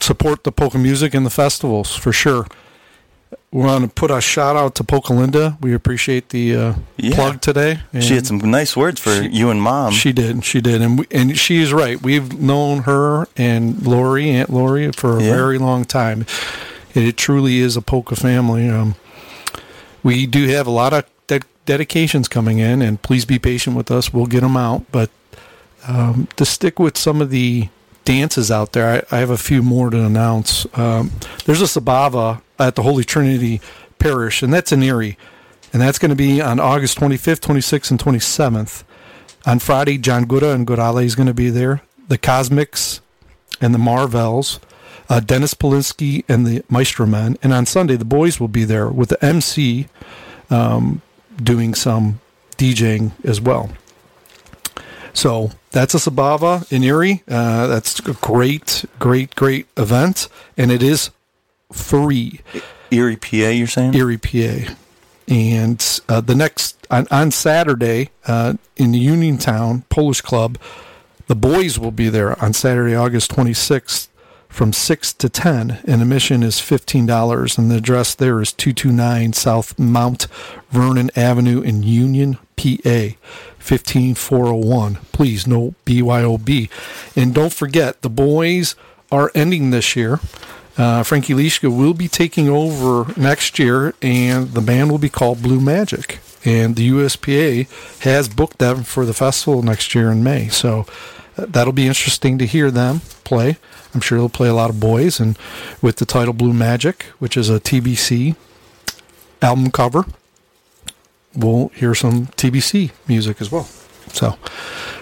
[0.00, 2.48] support the polka music and the festivals for sure.
[3.52, 5.58] We want to put a shout out to Polka Linda.
[5.60, 7.14] We appreciate the uh, Yeah.
[7.16, 7.80] plug today.
[8.00, 9.92] She had some nice words for you and mom.
[9.92, 10.44] She did.
[10.44, 12.00] She did, and we, and she is right.
[12.00, 15.30] We've known her and Lori, Aunt Lori, for a Yeah.
[15.34, 16.26] very long time.
[16.94, 18.68] It, it truly is a polka family.
[18.68, 18.94] Um,
[20.04, 23.90] we do have a lot of de- dedications coming in, and please be patient with
[23.90, 24.12] us.
[24.12, 25.10] We'll get them out, but
[25.88, 27.68] um, to stick with some of the
[28.04, 30.66] dances out there, I, I have a few more to announce.
[30.76, 31.10] Um,
[31.44, 33.60] there's a Zabawa at the Holy Trinity
[33.98, 35.16] Parish, and that's in Erie,
[35.72, 38.84] and that's going to be on August 25th, 26th, and 27th.
[39.46, 41.82] On Friday, John Guda and Godale is going to be there.
[42.08, 43.00] The Cosmics
[43.60, 44.60] and the Marvels,
[45.08, 48.88] uh, Dennis Polisky and the Maestro Men, and on Sunday the boys will be there
[48.88, 49.86] with the MC
[50.50, 51.02] um,
[51.42, 52.20] doing some
[52.58, 53.70] DJing as well.
[55.12, 57.22] So that's a Zabawa in Erie.
[57.28, 61.10] Uh, that's a great, great, great event, and it is
[61.72, 62.40] free.
[62.90, 63.94] Erie, PA, you're saying?
[63.94, 64.74] Erie, PA.
[65.28, 70.58] And uh, the next on, on Saturday uh, in the Uniontown Polish Club,
[71.28, 74.08] the boys will be there on Saturday, August 26th
[74.50, 79.78] from 6 to 10 and admission is $15 and the address there is 229 south
[79.78, 80.26] mount
[80.70, 83.14] vernon avenue in union pa
[83.58, 86.70] 15401 please no byob
[87.16, 88.74] and don't forget the boys
[89.12, 90.20] are ending this year.
[90.76, 95.42] Uh, frankie lishka will be taking over next year and the band will be called
[95.42, 96.20] blue magic.
[96.44, 97.68] And the uspa
[98.00, 100.48] has booked them for the festival next year in may.
[100.48, 100.86] So
[101.48, 103.58] that'll be interesting to hear them play.
[103.94, 105.38] I'm sure they'll play a lot of boys, and
[105.82, 108.36] with the title Blue Magic, which is a TBC
[109.42, 110.04] album cover,
[111.34, 113.64] we'll hear some TBC music as well.
[114.12, 114.36] So,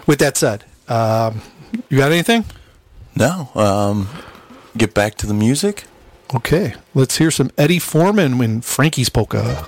[0.06, 1.42] with that said, um,
[1.88, 2.44] you got anything?
[3.14, 3.50] No.
[3.54, 4.08] Um,
[4.76, 5.84] get back to the music.
[6.34, 9.66] Okay, let's hear some Eddie Forman when Frankie's polka.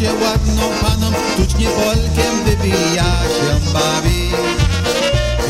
[0.00, 4.30] Zobaczy ładną paną, tucznie polkiem wybija się bawi.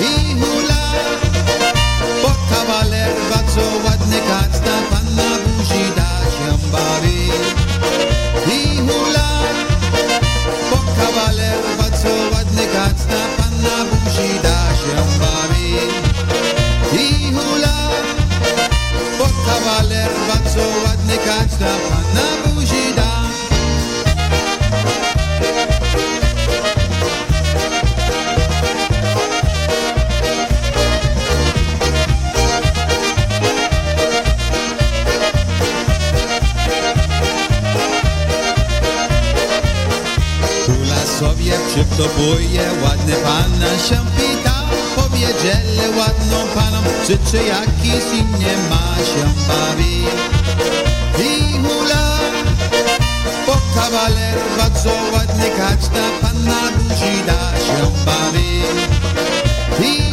[0.01, 0.93] I hula,
[2.23, 7.31] bo kawaler bardzo ładny każda panna buzi da się bawi.
[8.53, 9.29] I hula,
[10.71, 15.75] bo kawaler bardzo ładny każda panna buzi da się bawi.
[16.99, 17.89] I hula,
[19.19, 22.30] bo kawaler bardzo ładny każda panna buzi
[42.01, 44.55] sobie przyktopuje, ładny pana się pita
[44.97, 50.05] Powiedzieli ładną panom, życzy jakiś inny ma się bawi
[51.19, 52.19] I hula,
[53.47, 58.63] bo kawaler bardzo ładny kaczta panna buzi da się bawi.
[59.85, 60.10] I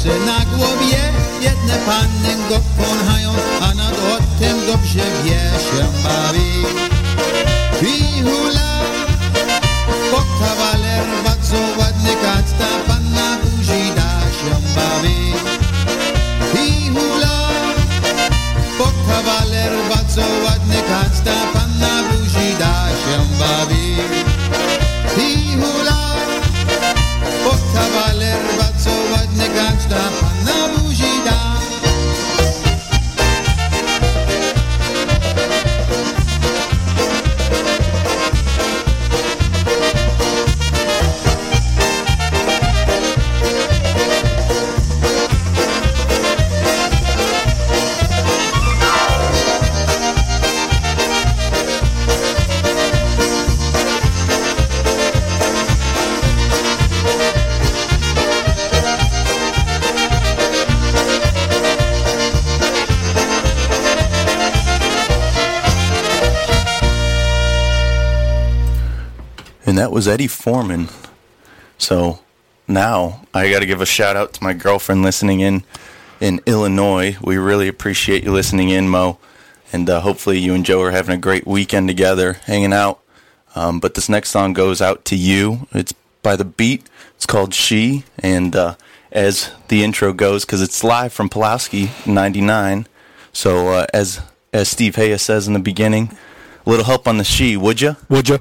[0.00, 2.60] trzy na głowie, jedne pannę go
[70.00, 70.88] was Eddie Forman.
[71.76, 72.20] So
[72.66, 75.62] now I got to give a shout out to my girlfriend listening in
[76.22, 77.18] in Illinois.
[77.20, 79.18] We really appreciate you listening in, Mo,
[79.74, 83.00] and uh, hopefully you and Joe are having a great weekend together, hanging out.
[83.54, 85.68] Um, but this next song goes out to you.
[85.72, 85.92] It's
[86.22, 86.88] by the Beat.
[87.16, 88.76] It's called She, and uh,
[89.12, 92.86] as the intro goes, because it's live from Pulaski '99.
[93.34, 96.16] So uh, as as Steve Hayes says in the beginning,
[96.64, 97.96] a little help on the She, would you?
[98.08, 98.38] Would you?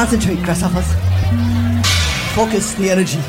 [0.00, 0.94] Concentrate, grasshoppers.
[2.34, 3.20] Focus the energy.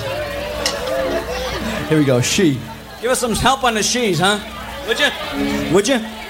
[1.90, 2.22] Here we go.
[2.22, 2.58] She.
[3.02, 4.40] Give us some help on the she's, huh?
[4.88, 5.74] Would you?
[5.74, 6.21] Would you?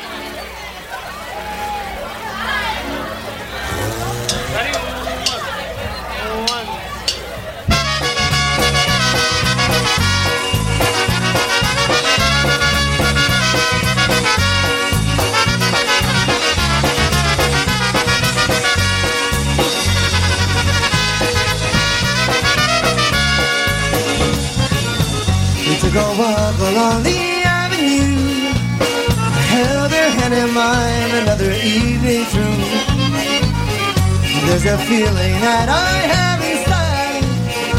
[34.51, 37.23] There's a feeling that I have inside.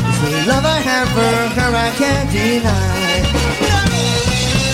[0.08, 3.28] It's the love I have for her I can't deny.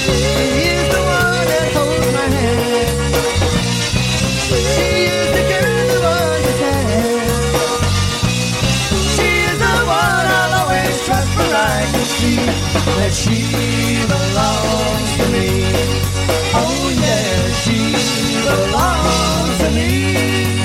[0.06, 0.46] She
[0.78, 3.02] is the one that holds my hand.
[4.46, 7.66] She is the girl who understands.
[9.18, 12.46] She is the one I'll always trust for I can see
[12.94, 13.42] that she
[14.06, 15.50] belongs to me.
[16.62, 17.90] Oh yeah, she
[18.46, 20.57] belongs to me.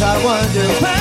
[0.00, 0.97] I wonder where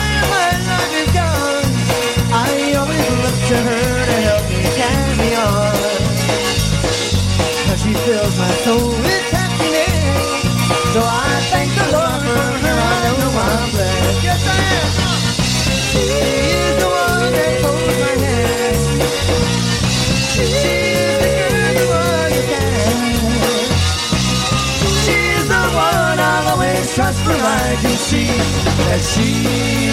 [26.97, 29.29] Trust for I can see that she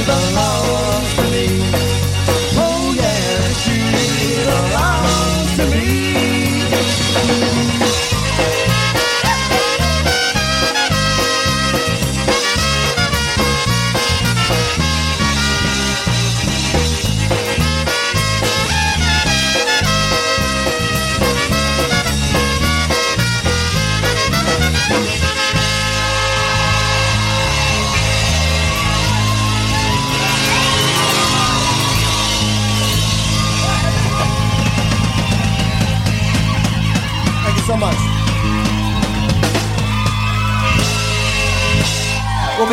[0.06, 1.93] belongs to me.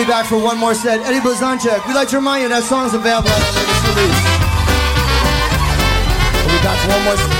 [0.05, 0.99] be back for one more set.
[1.01, 4.21] Eddie Blazonczyk, we'd like to remind you that song is available on the latest release.
[6.41, 7.37] We'll be back for one more set.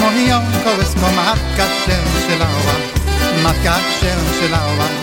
[0.00, 2.74] Mohianko, es kommer hacka sen, selawa,
[3.42, 4.99] macka sen, selawa.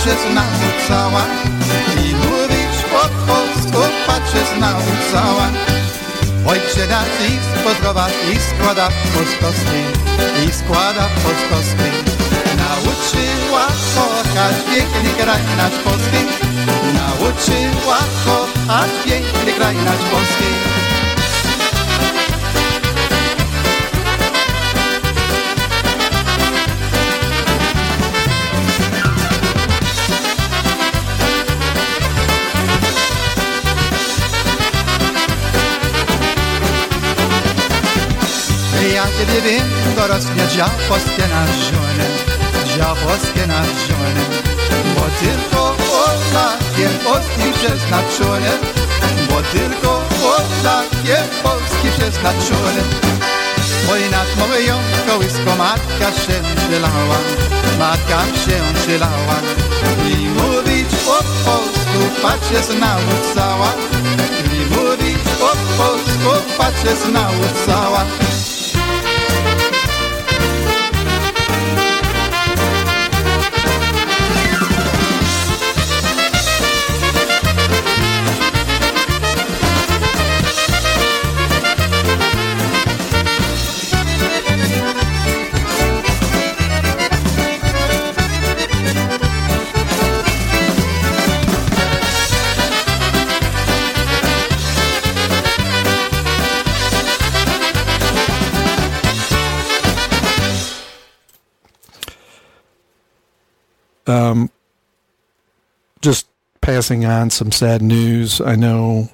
[0.00, 1.22] Patrzeć nauczała.
[2.04, 5.48] I mówić po polsku, patrzeć nauczała.
[6.46, 9.80] Ojcze na list pozdrowa i składa polskowski,
[10.46, 11.90] i składa polskowski.
[12.56, 16.20] Nauczyła kochać piękny kraj nasz polski,
[16.94, 20.79] nauczyła kochać piękny kraj nasz polski.
[39.24, 39.62] ببین
[39.96, 42.08] درست که جا پاس کنار جونه
[42.76, 44.24] جا پاس کنار جونه
[44.96, 45.62] Bo tylko
[46.06, 46.46] ona
[46.76, 48.52] wie polski przeznaczony
[49.30, 50.02] Bo tylko
[50.36, 52.82] ona wie polski przeznaczony
[53.92, 57.18] Oj nad moją kołyską matka się przylała
[57.78, 59.36] Matka się przylała
[60.08, 63.72] I mówić po polsku patrzę nauczała
[64.54, 68.04] I mówić po polsku patrzę nauczała
[106.70, 108.40] passing on some sad news.
[108.40, 109.08] I know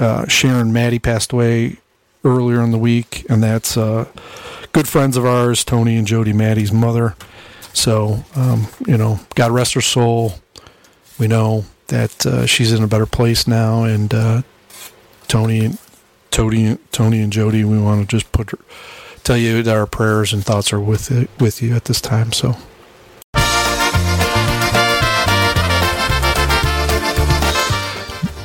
[0.00, 1.76] uh, Sharon Maddie passed away
[2.24, 4.06] earlier in the week, and that's uh,
[4.72, 7.14] good friends of ours, Tony and Jody Maddie's mother.
[7.74, 10.36] So, um, you know, God rest her soul.
[11.18, 14.40] We know that uh, she's in a better place now, and uh,
[15.28, 15.72] Tony,
[16.30, 18.58] Tony, Tony, and Jody, we want to just put her,
[19.22, 22.32] tell you that our prayers and thoughts are with it, with you at this time.
[22.32, 22.56] So.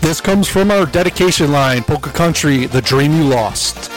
[0.01, 3.90] This comes from our dedication line, Polka Country, The Dream You Lost.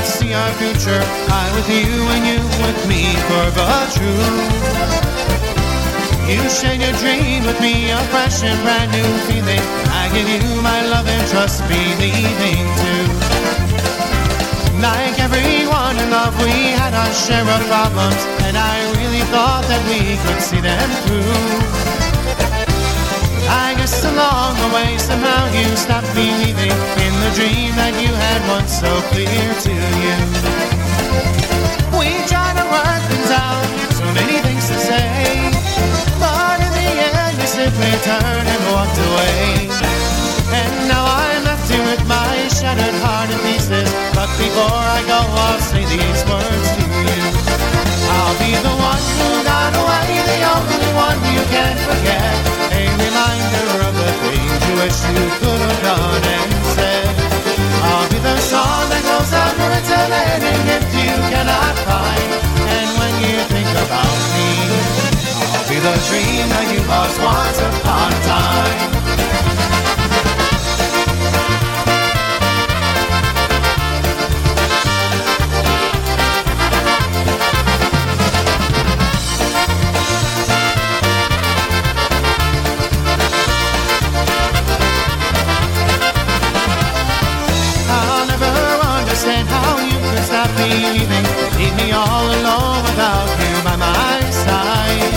[0.00, 1.02] Could see our future.
[1.28, 4.48] I with you and you with me for the truth.
[6.24, 9.64] You shared your dream with me, a fresh and brand new feeling.
[10.00, 13.06] I give you my love and trust, believing too.
[14.80, 19.82] Like everyone in love, we had our share of problems, and I really thought that
[19.90, 22.09] we could see them through.
[23.50, 26.70] I guess along the way somehow you stopped believing
[27.02, 29.26] in the dream that you had once so clear
[29.66, 30.18] to you.
[31.98, 33.66] We tried to work things out,
[33.98, 35.50] so many things to say,
[36.22, 39.66] but in the end you simply turned and walked away.
[40.54, 45.18] And now I'm left here with my shattered heart in pieces, but before I go
[45.26, 47.39] I'll say these words to you.
[48.30, 52.30] I'll be the one who got away, the only one you can't forget.
[52.70, 57.10] A reminder of the things you wish you could have done and said.
[57.82, 62.30] I'll be the song that goes on written any gift you cannot find.
[62.70, 64.50] And when you think about me,
[65.50, 68.99] I'll be the dream that you lost once upon a time.
[90.60, 91.24] Believing.
[91.56, 95.14] Leave me all alone without you by my side.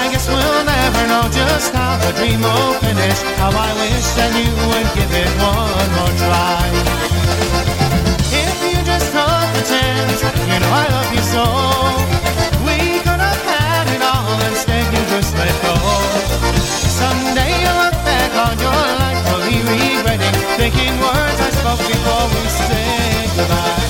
[0.00, 3.18] I guess we'll never know just how the dream will finish.
[3.40, 6.64] How I wish that you would give it one more try.
[8.32, 11.44] If you just took the chance, you know I love you so.
[12.68, 15.76] We could have had it all, instead you just let go.
[17.00, 19.83] Someday you'll look back on your life, fully regretting,
[20.64, 23.84] thinking words I spoke before we said goodbye.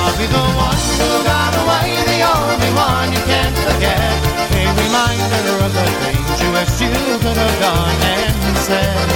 [0.00, 4.16] I'll be the one who got away, the only one you can't forget.
[4.48, 9.08] A reminder of the things you wish you could have done and said.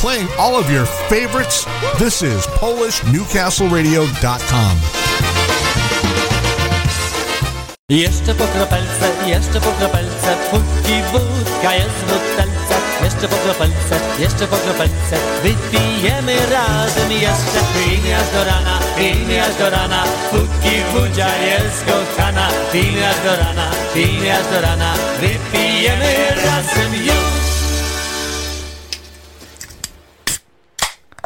[0.00, 1.66] Playing all of your favorites.
[1.98, 4.76] This is PolishNewcastleRadio.com.
[7.90, 12.79] Jeszcze po kropelce, jeszcze po kropelce, póki wódka jest w butelce.
[13.04, 17.60] Jeszcze po kropelce, jeszcze po kropelce, wypijemy razem jeszcze.
[18.20, 18.78] Aż do rana,
[19.48, 20.04] aż do rana,
[20.92, 22.48] wódzia jest kochana.
[22.48, 23.70] Aż do rana,
[24.38, 27.40] aż do rana, wypijemy razem już.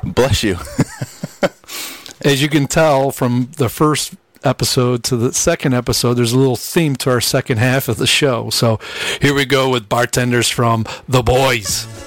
[0.03, 0.57] Bless you.
[2.25, 4.15] As you can tell from the first
[4.45, 8.07] episode to the second episode, there's a little theme to our second half of the
[8.07, 8.51] show.
[8.51, 8.79] So
[9.21, 12.04] here we go with bartenders from The Boys.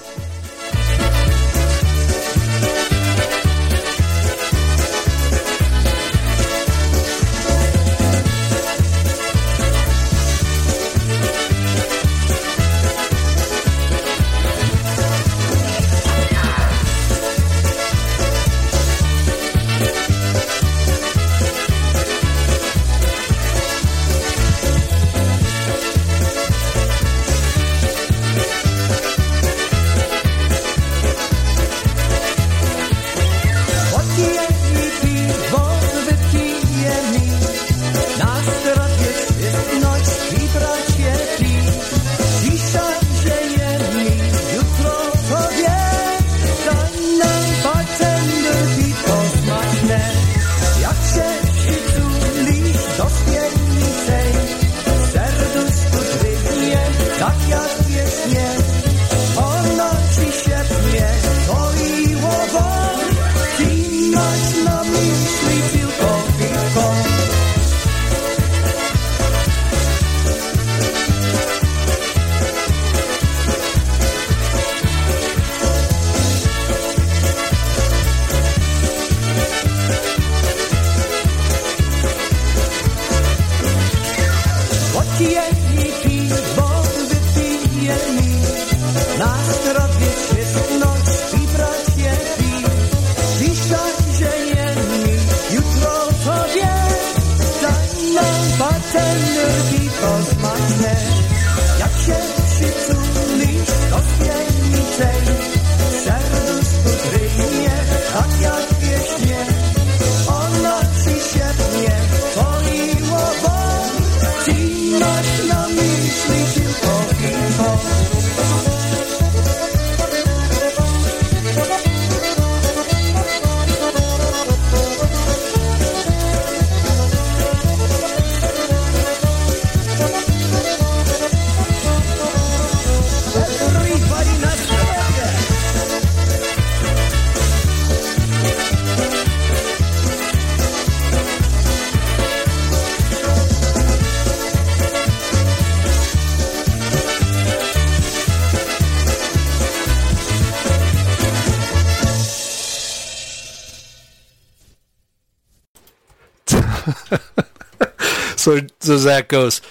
[159.07, 159.61] that goes,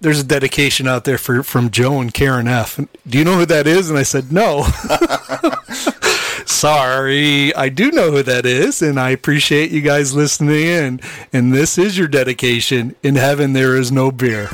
[0.00, 2.78] there's a dedication out there for from Joe and Karen F.
[3.06, 3.88] Do you know who that is?
[3.88, 4.66] And I said, no.
[6.46, 11.00] Sorry, I do know who that is, and I appreciate you guys listening in.
[11.32, 12.94] And this is your dedication.
[13.02, 14.50] In heaven, there is no beer.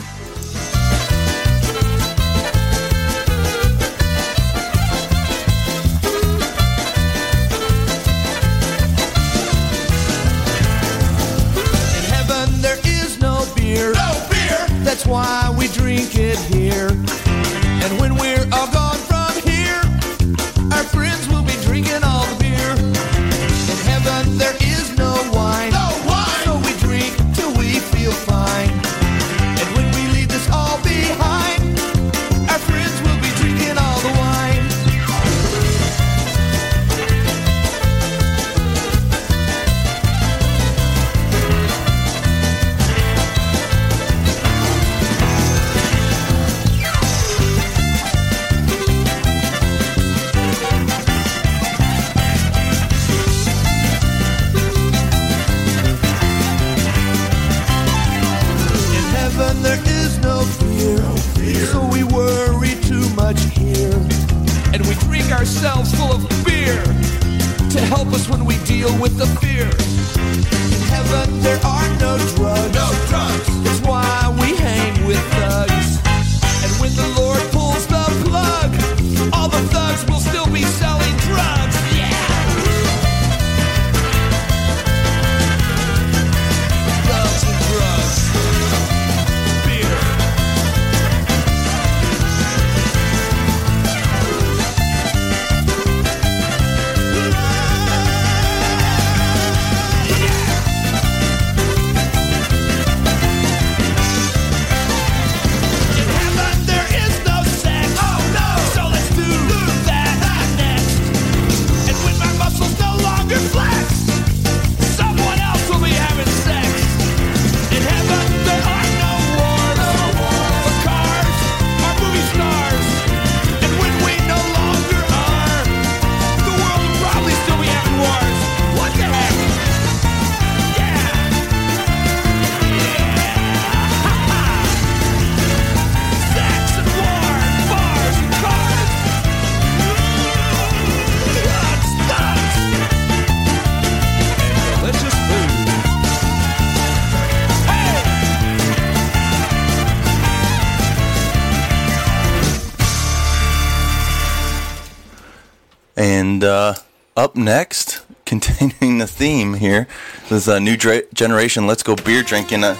[157.41, 159.89] next, continuing the theme here,
[160.29, 162.65] this a new dra- generation Let's Go Beer Drinking.
[162.65, 162.77] Uh,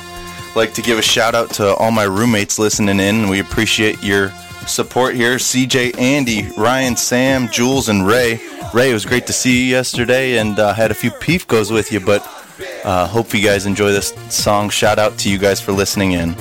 [0.57, 3.29] like to give a shout out to all my roommates listening in.
[3.29, 4.31] We appreciate your
[4.67, 5.37] support here.
[5.37, 8.41] CJ, Andy, Ryan, Sam, Jules, and Ray.
[8.75, 11.71] Ray, it was great to see you yesterday and uh, had a few peef goes
[11.71, 12.23] with you, but
[12.85, 14.71] uh, hope you guys enjoy this song.
[14.71, 16.35] Shout out to you guys for listening in.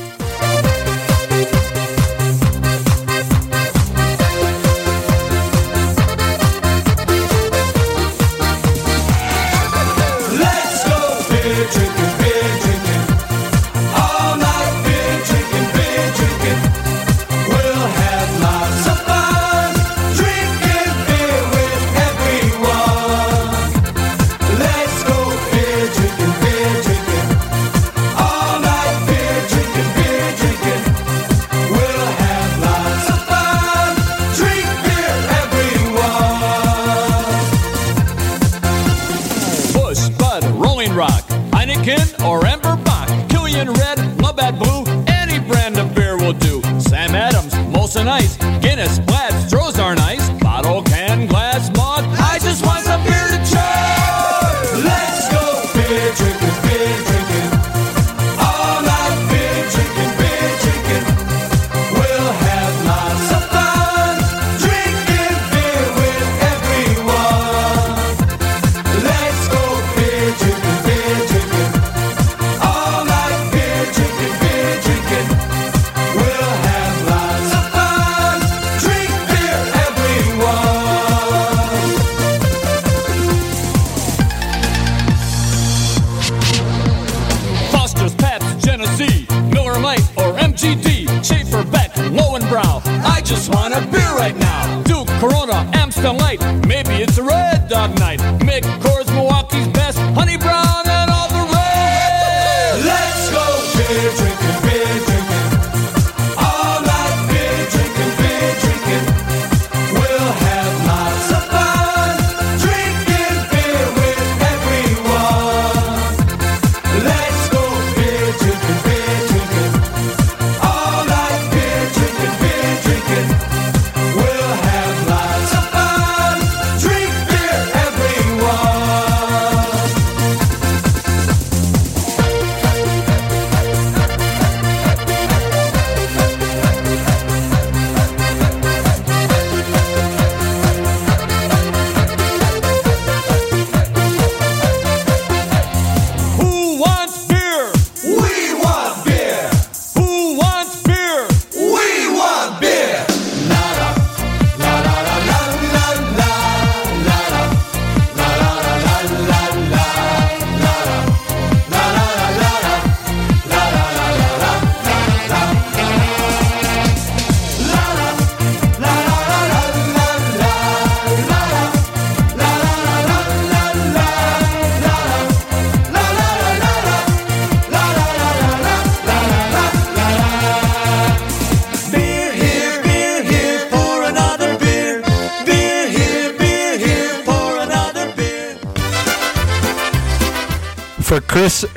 [40.95, 43.07] Rock, Heineken, or Amber Bock.
[43.29, 46.61] Killian Red, Labatt Blue, any brand of beer will do.
[46.79, 48.37] Sam Adams, Molson Ice,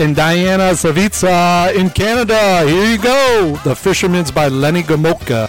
[0.02, 2.66] and Diana Savitsa in Canada.
[2.66, 3.56] Here you go.
[3.62, 5.48] The Fisherman's by Lenny Gomulka.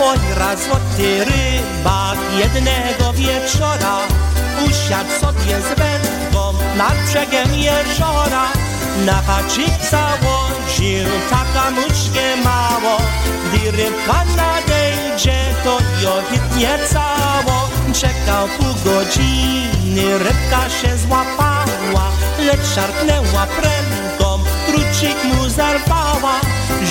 [0.00, 0.18] Oj,
[0.64, 3.96] złoty rybak jednego wieczora
[4.66, 8.46] Usiadł sobie z wędką nad brzegiem jeziora
[9.06, 12.98] Na haczyk założył taka muszkę mało
[13.46, 17.68] Gdy rybka nadejdzie, to ją hitnie cało.
[17.92, 21.66] Czekał pół godziny, rybka się złapała
[22.38, 26.40] Lecz szarpnęła prędką, trucik mu zerwała.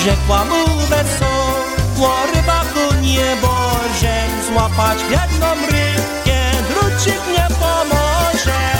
[0.04, 6.38] Rzekła mu wesoło, rybaku nie Boże Złapać jedną rybkę,
[6.68, 8.75] drucik nie pomoże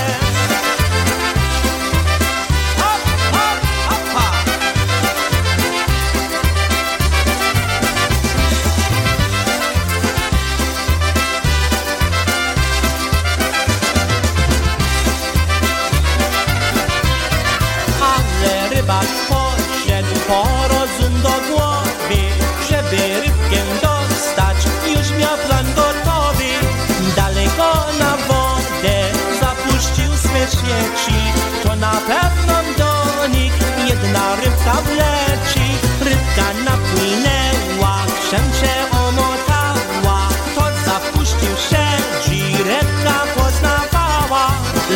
[32.01, 33.53] pewno do nich
[33.89, 35.67] jedna rybka wleci.
[36.01, 38.75] Rybka napłynęła, wszędzie
[39.07, 40.29] omotała.
[40.55, 44.47] To zapuścił siedzi, rybka poznawała.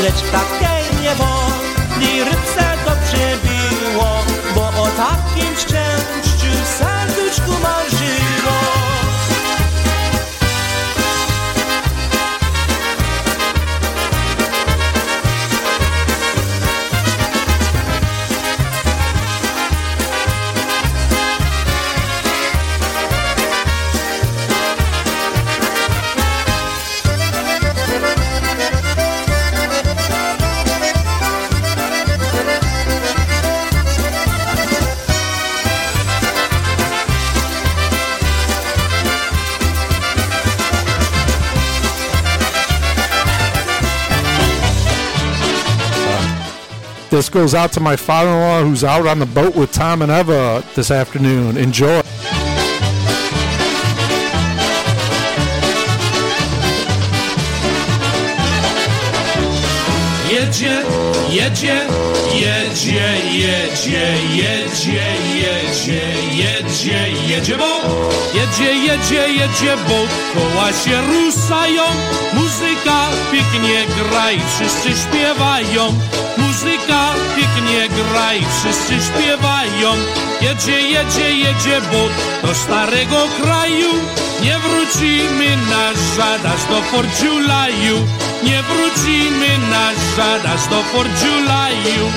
[0.03, 4.25] Lecz tak jej nie woli, rybce dobrze było
[4.55, 5.90] Bo o takim szczęściu
[47.31, 50.11] goes out to my father in law who's out on the boat with Tom and
[50.11, 51.57] Eva this afternoon.
[51.57, 52.03] Enjoy.
[60.31, 60.83] Jedzie,
[61.31, 61.87] jedzie,
[62.35, 63.03] jedzie,
[63.33, 65.05] jedzie, jedzie,
[65.41, 66.03] jedzie,
[66.33, 67.81] jedzie, jedzie, bo
[68.35, 72.50] jedzie, jedzie, jedzie, bo koła się muzyka
[73.53, 75.99] pięknie gra i wszyscy śpiewają,
[76.37, 79.93] muzyka pięknie gra i wszyscy śpiewają,
[80.41, 82.09] jedzie, jedzie, jedzie, bo
[82.49, 83.89] do starego kraju.
[84.43, 88.07] Nie wrócimy na żadaż do Fordziulaju,
[88.43, 89.91] nie wrócimy na
[90.71, 92.11] do Fordziulaju.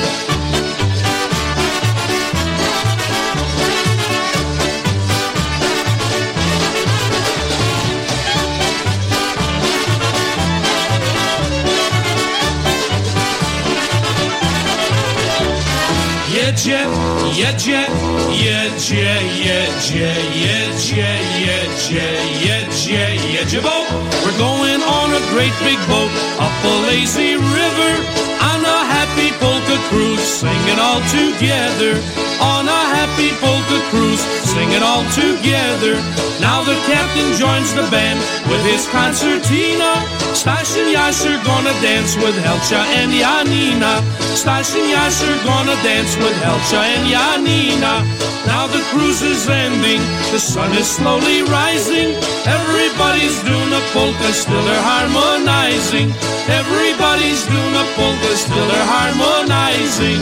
[16.63, 16.87] Jedzie,
[17.35, 17.87] jedzie,
[18.31, 22.07] jedzie, jedzie, jedzie, jedzie,
[22.39, 23.87] jedzie, jedzie boat.
[24.23, 26.09] We're going on a great big boat
[26.39, 27.93] up a lazy river
[28.39, 31.99] on a happy polka cruise, singing all together.
[32.43, 34.19] On a happy polka cruise,
[34.51, 35.95] singing all together.
[36.43, 38.19] Now the captain joins the band
[38.51, 40.03] with his concertina.
[40.35, 44.03] Stash and Yash are gonna dance with Helcha and Janina.
[44.35, 48.03] Stash and Yash are gonna dance with Helcha and Janina.
[48.45, 50.01] Now the cruise is ending,
[50.35, 52.11] the sun is slowly rising.
[52.43, 56.11] Everybody's doing a polka, still they're harmonizing.
[56.51, 60.19] Everybody's doing a polka, still they're harmonizing.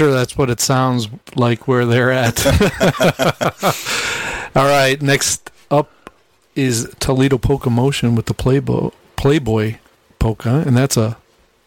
[0.00, 2.46] Sure that's what it sounds like where they're at.
[4.56, 5.90] All right, next up
[6.54, 9.76] is Toledo Polka Motion with the Playboy Playboy
[10.18, 11.18] polka, and that's a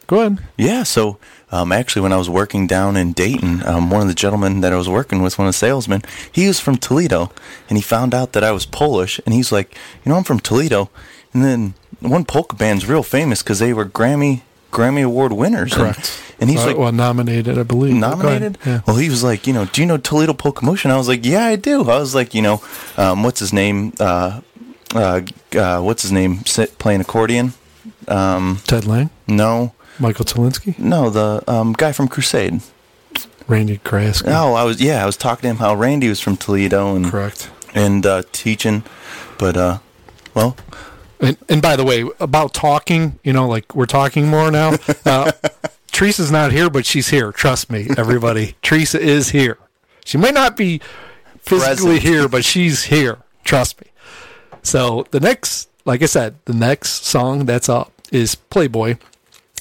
[0.08, 0.40] Go ahead.
[0.58, 1.20] Yeah, so
[1.52, 4.74] um, actually, when I was working down in Dayton, um, one of the gentlemen that
[4.74, 6.02] I was working with, one of the salesmen,
[6.32, 7.32] he was from Toledo,
[7.70, 10.40] and he found out that I was Polish, and he's like, you know, I'm from
[10.40, 10.90] Toledo,
[11.34, 14.42] and then one polka band's real famous because they were Grammy
[14.74, 15.72] Grammy Award winners.
[15.74, 16.12] and- Correct.
[16.40, 17.94] And, he's Uh, like, well, nominated, I believe.
[17.94, 18.58] Nominated?
[18.66, 18.82] Yeah.
[18.86, 20.92] Well, he was like, you know, do you know Toledo Polka Motion?
[20.92, 21.82] I was like, yeah, I do.
[21.90, 22.62] I was like, you know,
[22.98, 23.94] um, what's his name?
[24.00, 24.42] Uh,
[24.94, 25.22] uh,
[25.56, 26.44] uh, what's his name?
[26.46, 27.54] Sit, playing accordion?
[28.10, 29.10] Um, Ted Lang?
[29.28, 29.72] No.
[30.00, 30.78] Michael Talinsky?
[30.78, 32.60] No, the um, guy from Crusade.
[33.48, 34.26] Randy Krask.
[34.28, 37.06] Oh, I was yeah, I was talking to him how Randy was from Toledo and
[37.06, 38.84] correct and uh, teaching,
[39.38, 39.78] but uh,
[40.34, 40.56] well,
[41.20, 44.76] And, and by the way, about talking, you know, like we're talking more now.
[45.06, 45.32] Uh,
[45.92, 47.32] Teresa's not here, but she's here.
[47.32, 48.56] Trust me, everybody.
[48.62, 49.60] Teresa is here.
[50.04, 50.82] She may not be
[51.40, 52.02] physically Present.
[52.02, 53.20] here, but she's here.
[53.44, 53.88] Trust me.
[54.64, 58.98] So the next, like I said, the next song that's up is Playboy.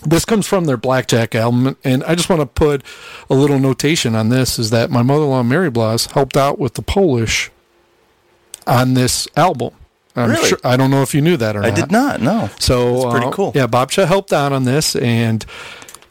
[0.04, 2.82] This comes from their Blackjack album, and I just want to put
[3.28, 6.82] a little notation on this: is that my mother-in-law Mary Blas helped out with the
[6.82, 7.50] Polish
[8.66, 9.74] on this album.
[10.14, 10.48] I'm Really?
[10.48, 11.78] sure, I don't know if you knew that or I not.
[11.78, 12.20] I did not.
[12.20, 13.52] No, So That's pretty uh, cool.
[13.54, 15.44] Yeah, Bobcha helped out on this, and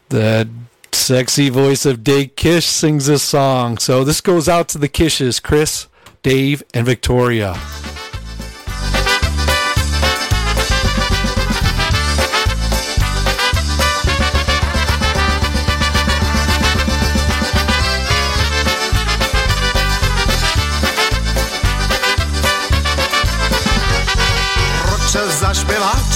[0.09, 0.49] the
[0.91, 3.77] sexy voice of Dave Kish sings this song.
[3.77, 5.87] So this goes out to the Kishes, Chris,
[6.23, 7.55] Dave, and Victoria.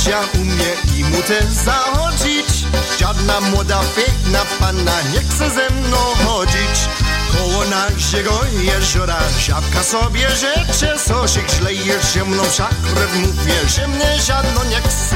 [0.07, 2.65] Ja umie i mu też zachodzić.
[2.99, 6.89] Żadna młoda, piękna panna nie chce ze mną chodzić.
[7.37, 10.99] Koło naziego jeziora żabka sobie rzecze.
[10.99, 15.15] Sosik źle jest ziemną, wszak krew mówię, że mnie żadno nie chce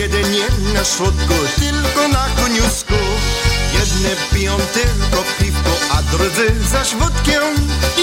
[0.00, 2.94] kiedy nie na środku, tylko na koniusku.
[3.74, 7.32] Jedne piją tylko piwko, a drudzy zaś wódkę.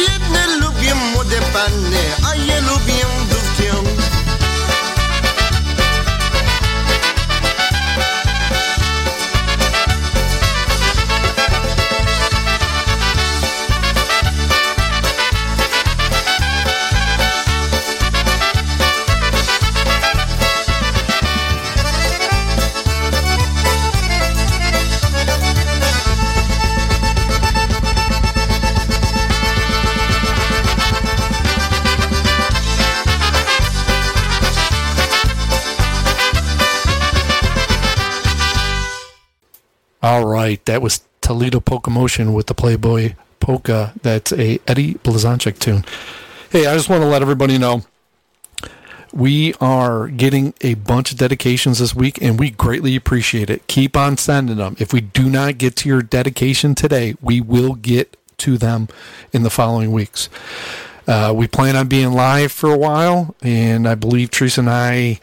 [0.10, 2.00] Jedne lubią młode panny,
[2.32, 4.17] a je lubię dówkę
[40.08, 43.92] All right, that was Toledo Polka Motion with the Playboy Polka.
[44.04, 45.84] That's a Eddie Blazonczyk tune.
[46.50, 47.82] Hey, I just want to let everybody know
[49.12, 53.68] we are getting a bunch of dedications this week, and we greatly appreciate it.
[53.68, 54.78] Keep on sending them.
[54.80, 58.88] If we do not get to your dedication today, we will get to them
[59.34, 60.30] in the following weeks.
[61.06, 65.20] Uh, we plan on being live for a while, and I believe Teresa and I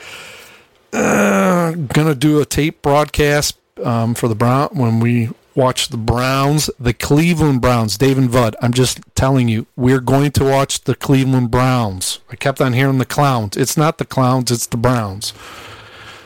[0.93, 6.69] uh, gonna do a tape broadcast um, for the Brown when we watch the Browns,
[6.79, 7.97] the Cleveland Browns.
[7.97, 12.21] Dave and Vud, I'm just telling you, we're going to watch the Cleveland Browns.
[12.31, 13.57] I kept on hearing the clowns.
[13.57, 15.33] It's not the clowns, it's the Browns.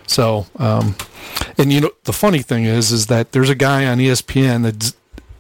[0.07, 0.97] So, um,
[1.59, 4.95] and you know, the funny thing is, is that there's a guy on ESPN that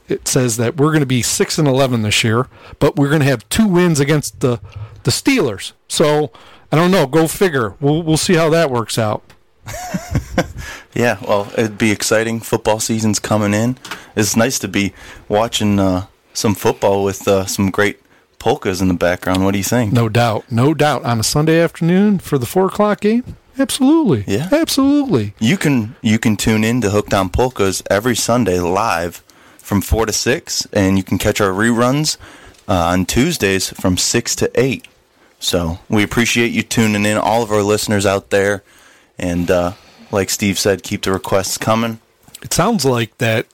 [0.09, 2.48] it says that we're going to be six and eleven this year,
[2.78, 4.60] but we're going to have two wins against the
[5.05, 5.72] the Steelers.
[5.86, 6.30] So
[6.70, 7.06] I don't know.
[7.06, 7.74] Go figure.
[7.80, 9.22] We'll we'll see how that works out.
[10.98, 11.16] yeah.
[11.26, 12.40] Well, it'd be exciting.
[12.40, 13.78] Football season's coming in.
[14.16, 14.92] It's nice to be
[15.28, 18.00] watching uh, some football with uh, some great
[18.38, 19.44] polkas in the background.
[19.44, 19.92] What do you think?
[19.92, 21.04] No doubt, no doubt.
[21.04, 23.24] On a Sunday afternoon for the four o'clock game,
[23.58, 24.48] absolutely, Yeah.
[24.52, 25.34] absolutely.
[25.40, 29.22] You can you can tune in to Hooked on Polkas every Sunday live
[29.58, 32.16] from four to six, and you can catch our reruns
[32.68, 34.86] uh, on Tuesdays from six to eight.
[35.40, 38.62] So we appreciate you tuning in, all of our listeners out there,
[39.18, 39.72] and uh,
[40.10, 42.01] like Steve said, keep the requests coming.
[42.43, 43.47] It sounds like that.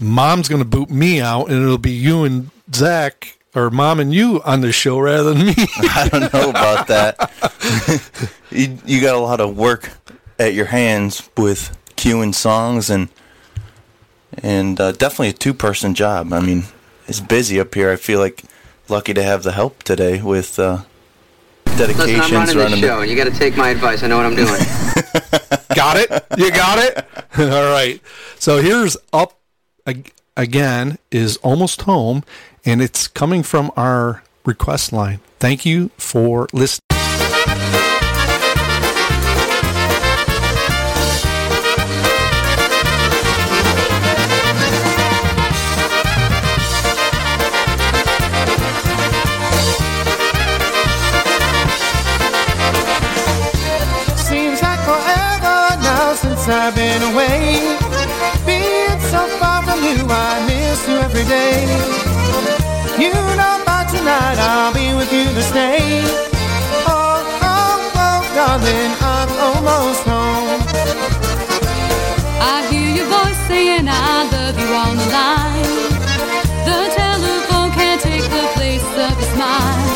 [0.00, 4.12] Mom's going to boot me out, and it'll be you and Zach, or mom and
[4.12, 5.54] you on the show rather than me.
[5.56, 8.32] I don't know about that.
[8.50, 9.90] you, you got a lot of work
[10.38, 13.08] at your hands with cueing songs and
[14.42, 16.32] and uh, definitely a two person job.
[16.32, 16.64] I mean,
[17.06, 17.90] it's busy up here.
[17.90, 18.42] I feel like
[18.88, 20.82] lucky to have the help today with uh,
[21.66, 23.02] Listen, dedications I'm running the running show.
[23.02, 24.02] You got to take my advice.
[24.02, 24.48] I know what I'm doing.
[25.74, 26.10] got it?
[26.36, 27.06] You got it?
[27.38, 28.00] All right.
[28.38, 29.38] So here's up
[29.86, 32.24] ag- again is almost home
[32.64, 35.20] and it's coming from our request line.
[35.38, 37.01] Thank you for listening.
[56.42, 57.60] Since I've been away.
[58.46, 61.62] Being so far from you, I miss you every day.
[62.98, 66.02] You know by tonight I'll be with you to stay.
[66.86, 70.60] Oh, oh, oh, darling, I'm almost home.
[72.40, 75.72] I hear your voice saying I love you on the line.
[76.66, 79.91] The telephone can't take the place of a smile.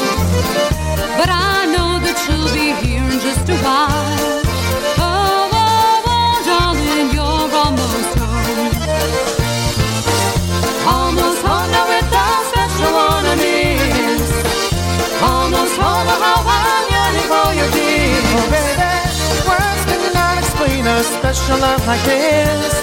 [21.35, 22.83] Special love like this.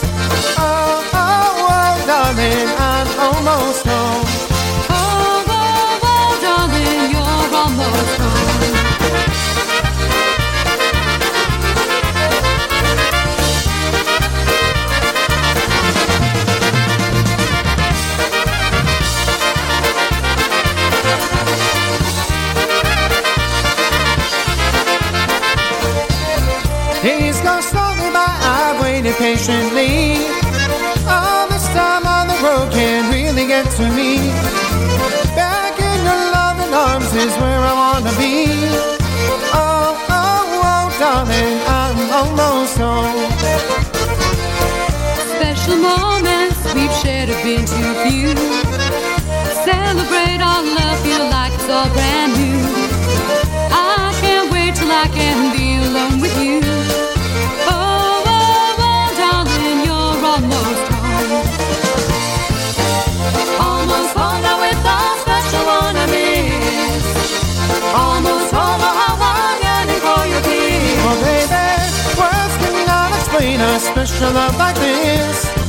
[0.58, 4.53] Oh, oh, oh, darling, I'm almost home.
[29.20, 30.18] Patiently.
[31.08, 34.18] All this time on the road can't really get to me.
[35.36, 38.46] Back in your loving arms is where I wanna be.
[39.54, 43.16] Oh, oh, oh, darling, I'm almost home.
[45.38, 48.36] Special moments we've shared have been too few.
[49.64, 52.33] Celebrate our love, feel like it's all brand
[73.58, 75.63] cannot a special love like this.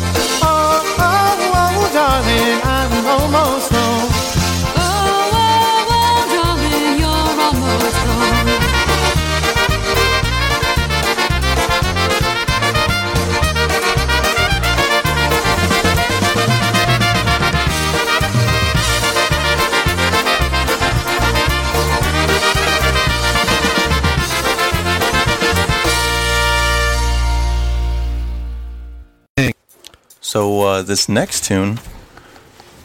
[30.34, 31.78] So uh, this next tune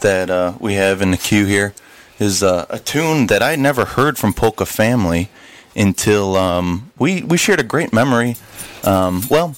[0.02, 1.74] that uh, we have in the queue here
[2.20, 5.30] is uh, a tune that I never heard from Polka Family
[5.76, 8.36] until um, we we shared a great memory.
[8.84, 9.56] Um, well,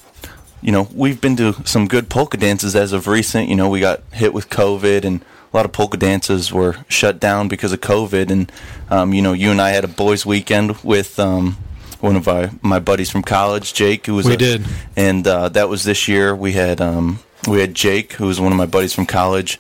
[0.62, 3.50] you know, we've been to some good polka dances as of recent.
[3.50, 5.22] You know, we got hit with COVID and
[5.54, 8.32] a lot of polka dances were shut down because of COVID.
[8.32, 8.50] And,
[8.90, 11.58] um, you know, you and I had a boys' weekend with um,
[12.00, 14.66] one of our, my buddies from college, Jake, who was We a- did.
[14.96, 16.34] and uh, that was this year.
[16.34, 19.60] We had um, we had Jake, who was one of my buddies from college.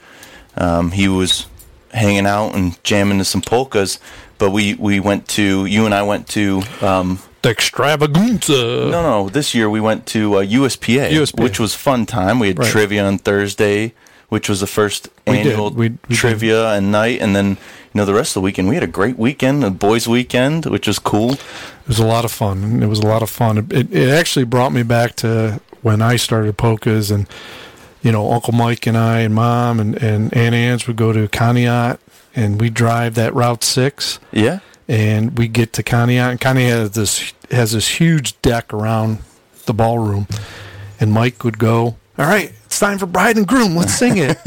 [0.57, 1.47] Um, he was
[1.93, 3.99] hanging out and jamming to some polkas,
[4.37, 8.89] but we we went to you and I went to um, the extravaganza.
[8.89, 11.41] No, no, this year we went to uh, USPA, USPA.
[11.41, 12.39] which was fun time.
[12.39, 12.69] We had Right.
[12.71, 13.93] trivia on Thursday,
[14.29, 16.17] which was the first We annual We- we did.
[16.17, 18.87] trivia and night, and then you know the rest of the weekend we had a
[18.87, 21.31] great weekend, a boys' weekend, which was cool.
[21.33, 22.81] It was a lot of fun.
[22.83, 23.57] It was a lot of fun.
[23.57, 27.27] It, it, it actually brought me back to when I started polkas, and
[28.01, 31.27] you know, Uncle Mike and I and Mom and and Aunt Ann's would go to
[31.27, 31.99] Conneaut,
[32.35, 34.19] and we drive that Route Six.
[34.31, 34.59] Yeah.
[34.87, 39.19] And we get to Conneaut, and Conneaut has this has this huge deck around
[39.65, 40.27] the ballroom,
[40.99, 41.97] and Mike would go.
[42.17, 43.75] All right, time for bride and groom.
[43.75, 44.37] Let's sing it.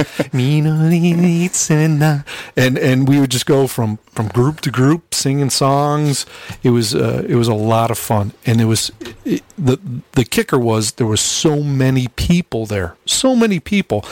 [2.56, 6.27] and and we would just go from from group to group singing songs.
[6.62, 8.90] It was uh, it was a lot of fun, and it was
[9.24, 9.78] it, the
[10.12, 14.05] the kicker was there was so many people there, so many people.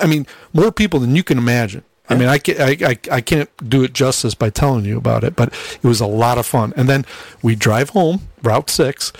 [0.00, 1.82] I mean, more people than you can imagine.
[2.10, 5.22] I mean, I, ca- I, I, I can't do it justice by telling you about
[5.22, 6.72] it, but it was a lot of fun.
[6.76, 7.06] And then
[7.40, 9.12] we drive home, Route 6,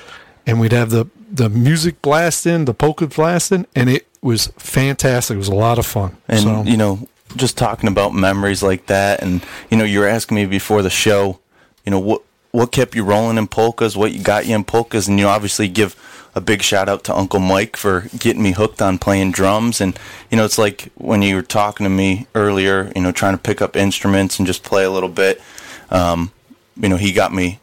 [0.44, 5.34] and we'd have the, the music blasting, the polka blasting, and it was fantastic.
[5.34, 6.16] It was a lot of fun.
[6.28, 10.08] And so, you know, just talking about memories like that, and you know, you were
[10.08, 11.38] asking me before the show,
[11.84, 12.22] you know, what
[12.52, 15.68] what kept you rolling in polkas, what you got you in polkas, and you obviously
[15.68, 15.96] give
[16.34, 19.80] a big shout out to Uncle Mike for getting me hooked on playing drums.
[19.80, 19.98] And
[20.30, 23.42] you know, it's like when you were talking to me earlier, you know, trying to
[23.42, 25.40] pick up instruments and just play a little bit.
[25.90, 26.32] Um,
[26.76, 27.60] you know, he got me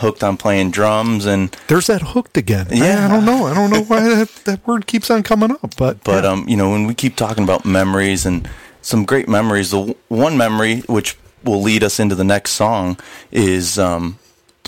[0.00, 2.66] hooked on playing drums and There's that hooked again.
[2.70, 3.02] Yeah.
[3.02, 3.46] I, I don't know.
[3.46, 6.56] I don't know why that, that word keeps on coming up, but But um, you
[6.56, 8.48] know, when we keep talking about memories and
[8.82, 12.98] some great memories, the one memory which will lead us into the next song
[13.30, 14.18] is um,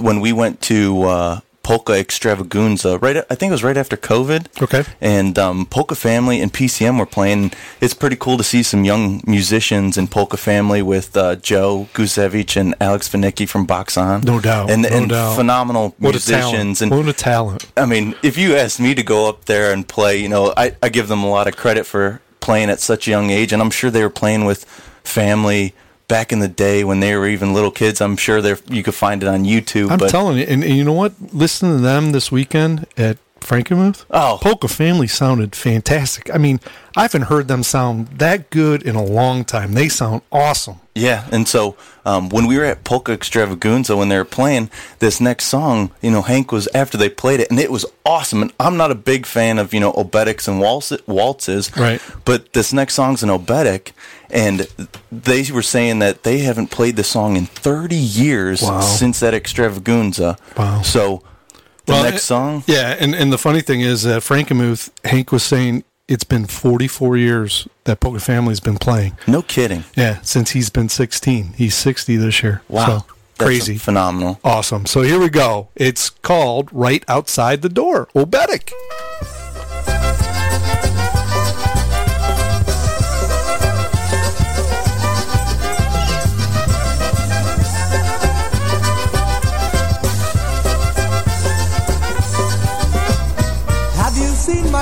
[0.01, 2.99] when we went to uh, Polka Extravaganza.
[2.99, 4.63] Right, I think it was right after COVID.
[4.63, 4.85] Okay.
[5.01, 7.53] And um, Polka Family and PCM were playing.
[7.81, 12.57] It's pretty cool to see some young musicians in Polka Family with uh, Joe Guzevich
[12.61, 14.21] and Alex Vinicki from Box On.
[14.23, 15.37] No doubt, And, no and doubt.
[15.37, 16.79] phenomenal What a musicians.
[16.79, 16.83] talent.
[16.83, 17.71] And What a talent.
[17.77, 20.77] I mean, if you asked me to go up there and play, you know, I,
[20.83, 23.63] I give them a lot of credit for playing at such a young age, and
[23.63, 24.65] I'm sure they were playing with
[25.05, 25.75] family
[26.13, 28.03] back in the day when they were even little kids.
[28.03, 29.91] I'm sure they you could find it on YouTube.
[29.91, 31.15] I'm but telling you, and, and you know what?
[31.33, 34.05] Listen to them this weekend at Frankenmuth.
[34.11, 36.33] Oh, Polka Family sounded fantastic.
[36.35, 36.61] I mean,
[36.97, 39.73] I haven't heard them sound that good in a long time.
[39.75, 40.77] They sound awesome.
[40.95, 41.75] Yeah, and so
[42.05, 46.11] um, when we were at Polka Extravaganza, when they were playing this next song, you
[46.11, 48.43] know, Hank was after they played it, and it was awesome.
[48.43, 52.01] And I'm not a big fan of you know obetics and waltz- waltzes, Right.
[52.27, 53.93] But this next song's an obetic,
[54.31, 54.67] and
[55.11, 58.81] they were saying that they haven't played the song in 30 years Wow.
[58.83, 60.37] since that Extravaganza.
[60.59, 60.83] Wow.
[60.83, 61.23] So
[61.87, 65.43] the Well, next song, Yeah, and, and the funny thing is that Frankenmuth, Hank was
[65.43, 69.17] saying it's been 44 years that Polka Family's been playing.
[69.27, 69.85] no kidding.
[69.97, 71.55] Yeah, since he's been 16.
[71.57, 72.63] He's 60 this year.
[72.69, 72.87] Wow.
[72.87, 73.05] So,
[73.39, 73.77] crazy.
[73.79, 74.39] phenomenal.
[74.45, 74.87] Awesome.
[74.87, 75.69] So here we go.
[75.75, 78.71] It's called Right Outside the Door, Obetic.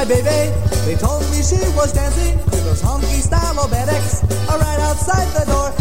[0.01, 0.49] My baby?
[0.87, 5.45] They told me she was dancing to those honky style obereks uh, right outside the
[5.45, 5.73] door.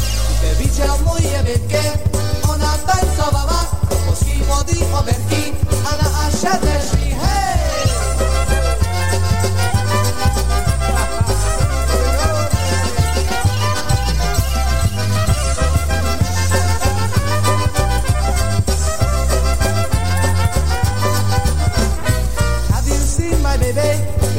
[0.41, 1.83] Gdy widział moje biedkie,
[2.49, 3.65] ona tańcowała,
[4.05, 5.53] polski młody oberki,
[5.85, 7.38] a na Asia też i hej!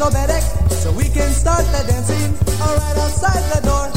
[0.00, 3.90] the next obedek, so we can start the dancing right outside the door.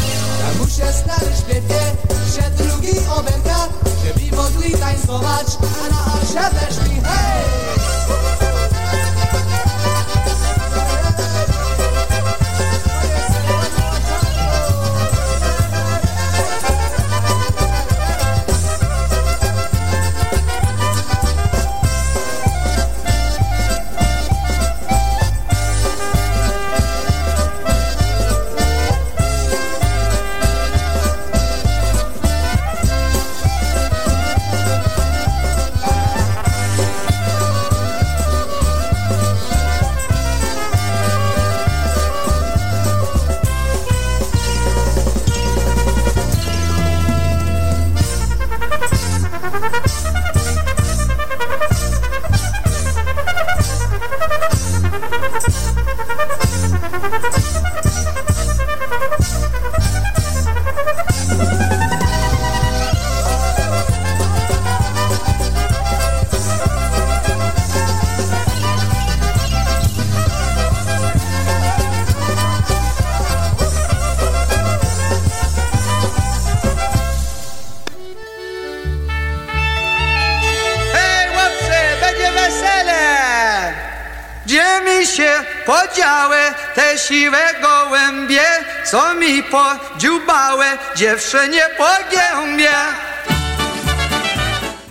[1.48, 1.96] Biednie,
[2.36, 3.68] że drugi oberka,
[4.06, 5.48] żeby mogli tańcować,
[5.86, 6.50] a na!
[7.04, 7.83] Hej,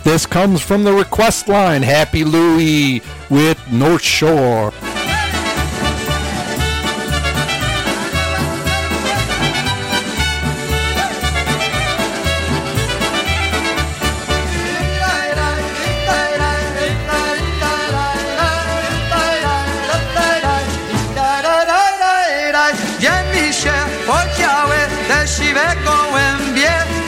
[0.05, 1.83] This comes from the request line.
[1.83, 4.73] Happy Louie with North Shore.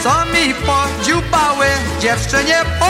[0.04, 1.66] Co mi podziupały,
[2.00, 2.86] dziewczynie po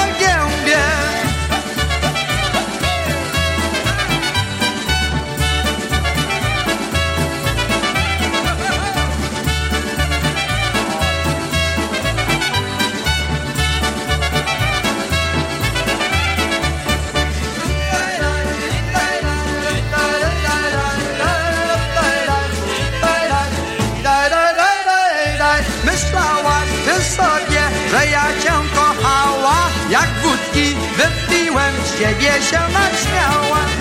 [32.05, 33.74] 也别想那桥啊。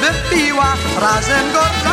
[0.00, 1.83] Wypiła razem gorzałeczki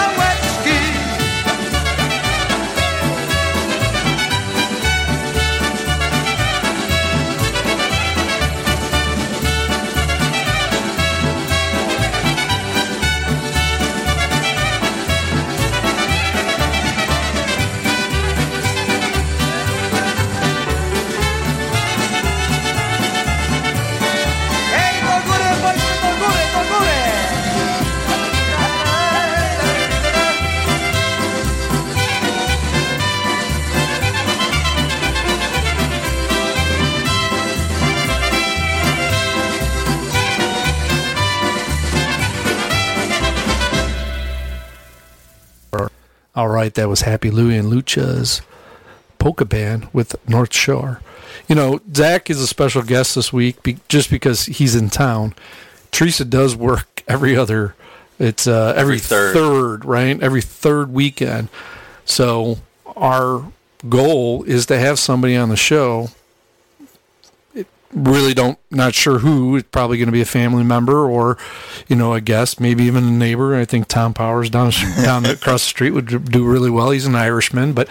[46.42, 48.42] All right, that was Happy Louie and Julcia's
[49.20, 51.00] polka band with North Shore.
[51.48, 55.36] You know, Zach is a special guest this week be, just because he's in town.
[55.92, 57.76] Teresa does work every other.
[58.18, 59.34] It's uh, every, Every third.
[59.36, 60.20] third, right?
[60.20, 61.50] Every third weekend.
[62.06, 62.58] So
[62.96, 63.52] our
[63.88, 66.10] goal is to have somebody on the show.
[67.94, 69.58] Really don't not sure who.
[69.58, 71.38] It's probably going to be a family member or,
[71.88, 73.56] you know, a guest, maybe even a neighbor.
[73.56, 74.72] I think Tom Powers down
[75.04, 76.92] down across the street would do really well.
[76.92, 77.90] He's an Irishman, but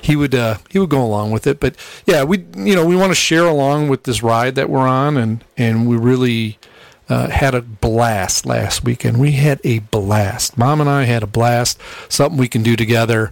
[0.00, 1.60] he would uh, he would go along with it.
[1.60, 1.76] But
[2.06, 5.16] yeah, we you know we want to share along with this ride that we're on,
[5.16, 6.58] and and we really.
[7.06, 9.20] Uh, had a blast last weekend.
[9.20, 10.56] We had a blast.
[10.56, 11.78] Mom and I had a blast.
[12.08, 13.30] Something we can do together,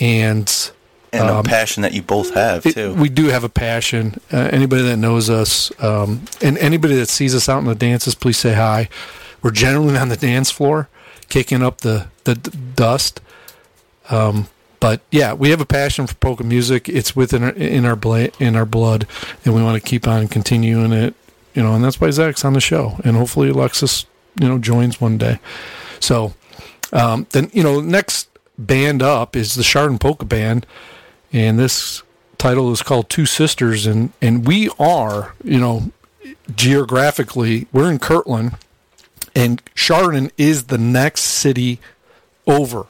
[0.00, 0.50] and
[1.12, 2.94] And um, a passion that you both have it- too.
[2.94, 4.18] we do have a passion.
[4.32, 8.14] Uh, anybody that knows us, um, and anybody that sees us out in the dances,
[8.14, 8.88] please say hi.
[9.42, 10.88] We're generally on the dance floor,
[11.28, 13.20] kicking up the the d- dust.
[14.10, 14.48] Um,
[14.80, 16.88] but yeah, we have a passion for polka music.
[16.88, 19.06] It's within our, in our bla- in our blood,
[19.44, 21.14] and we want to keep on continuing it.
[21.54, 24.06] You know, and that's why Zach's on the show, and hopefully Alexis,
[24.40, 25.38] you know, joins one day.
[26.00, 26.32] So
[26.92, 28.28] um, then, you know, next
[28.58, 30.66] band up is the Chardon Polka Band,
[31.32, 32.02] and this
[32.38, 35.92] title is called Two Sisters, and and we are, you know,
[36.54, 38.56] geographically, we're in Kirtland,
[39.34, 41.80] and Chardon is the next city
[42.46, 42.86] over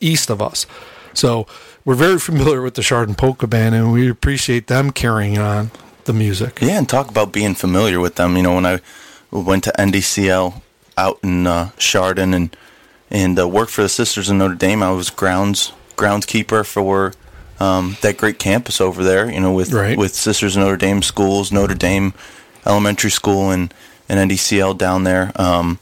[0.00, 0.66] east of us.
[1.14, 1.46] So
[1.84, 5.70] we're very familiar with the Chardon Polka Band, and we appreciate them carrying on
[6.04, 6.58] the music.
[6.60, 8.36] Yeah, and talk about being familiar with them.
[8.36, 8.80] You know, when I
[9.30, 10.60] went to NDCL
[10.96, 12.56] out in uh, Chardon and
[13.10, 17.12] and uh, worked for the Sisters of Notre Dame, I was grounds groundskeeper for
[17.62, 19.30] um, that great campus over there.
[19.30, 19.96] You know, with Right.
[19.98, 22.12] with Sisters of Notre Dame schools, Notre Dame
[22.66, 23.72] Elementary School, and
[24.08, 25.32] and NDCL down there.
[25.36, 25.78] Um,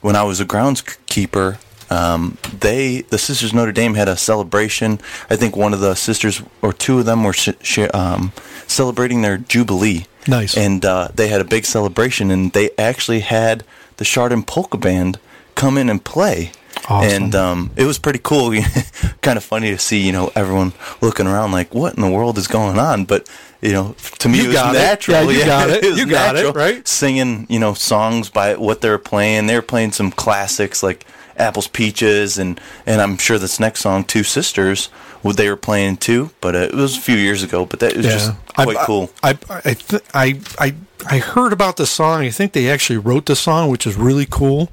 [0.00, 1.58] when I was a groundskeeper,
[1.90, 4.98] um, they the Sisters of Notre Dame had a celebration.
[5.30, 8.32] I think one of the sisters or two of them were sh- sh- um,
[8.66, 10.06] celebrating their jubilee.
[10.26, 10.56] Nice.
[10.56, 13.64] And uh, they had a big celebration, and they actually had
[13.96, 15.18] the Chardon Polka Band
[15.54, 16.52] come in and play.
[16.88, 17.22] Awesome.
[17.24, 18.52] And um, it was pretty cool.
[19.22, 22.38] kind of funny to see, you know, everyone looking around like, "What in the world
[22.38, 23.28] is going on?" But
[23.60, 24.78] you know, to me, You it was got it.
[24.78, 25.30] natural.
[25.32, 25.84] Yeah, you got it.
[25.84, 26.86] was You got it, right?
[26.88, 29.46] Singing, you know, songs by what they were playing.
[29.46, 31.06] They were playing some classics like
[31.36, 34.86] "Apples, Peaches," and and I'm sure this next song, Two Sisters,"
[35.22, 36.30] what they were playing too.
[36.40, 37.64] But uh, it was a few years ago.
[37.64, 39.10] But that was just quite I, cool.
[39.22, 40.74] I I I, th- I I
[41.08, 42.22] I heard about the song.
[42.22, 44.68] I think they actually wrote the song, which is really cool.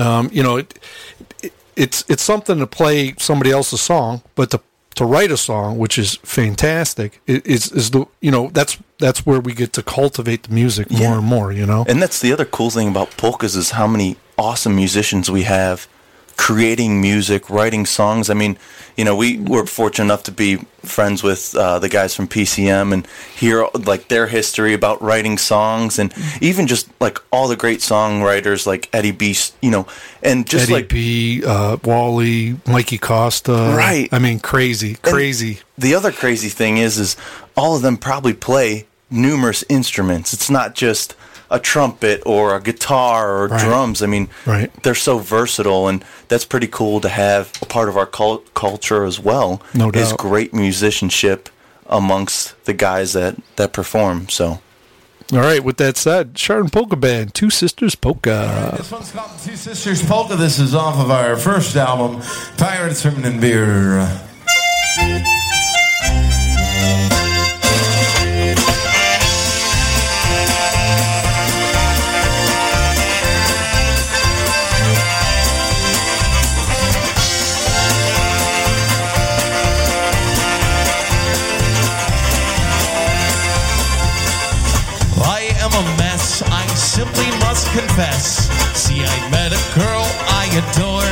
[0.00, 0.78] Um, you know, it,
[1.17, 1.17] it,
[1.78, 4.60] it's it's something to play somebody else's song, but to
[4.96, 9.40] to write a song, which is fantastic, is is the you know that's that's where
[9.40, 11.52] we get to cultivate the music more and more.
[11.52, 15.30] You know, And that's the other cool thing about polkas is how many awesome musicians
[15.30, 15.88] we have
[16.38, 18.30] creating music, writing songs.
[18.30, 18.56] I mean,
[18.96, 22.94] you know, we were fortunate enough to be friends with uh, the guys from PCM
[22.94, 23.06] and
[23.36, 28.66] hear like their history about writing songs and even just like all the great songwriters
[28.66, 29.36] like Eddie B.
[29.60, 29.86] You know,
[30.22, 33.74] and just Eddie like B, uh, Wally, Mikey Costa.
[33.76, 34.08] Right.
[34.12, 35.58] I mean, crazy, crazy.
[35.76, 37.16] the other crazy thing is, is
[37.56, 40.32] all of them probably play numerous instruments.
[40.32, 41.14] It's not just
[41.50, 43.60] a trumpet or a guitar or Right.
[43.60, 44.02] drums.
[44.02, 44.70] I mean, Right.
[44.82, 49.04] they're so versatile, and that's pretty cool to have a part of our cul- culture
[49.04, 49.60] as well.
[49.74, 50.02] No doubt.
[50.02, 51.48] is great musicianship
[51.88, 54.28] amongst the guys that that perform.
[54.28, 54.60] So.
[55.30, 55.62] All right.
[55.62, 58.74] With that said, Chardon Polka Band, Two Sisters Polka.
[58.78, 60.36] This one's called Two Sisters Polka.
[60.36, 62.22] This is off of our first album,
[62.56, 64.00] Pirates from Nimbir.
[65.00, 65.47] I
[87.58, 88.46] must confess.
[88.78, 91.10] See, I met a girl I adore.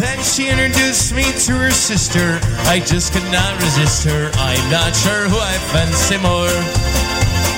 [0.00, 2.40] Then she introduced me to her sister.
[2.68, 4.30] I just could not resist her.
[4.36, 6.56] I'm not sure who I fancy more.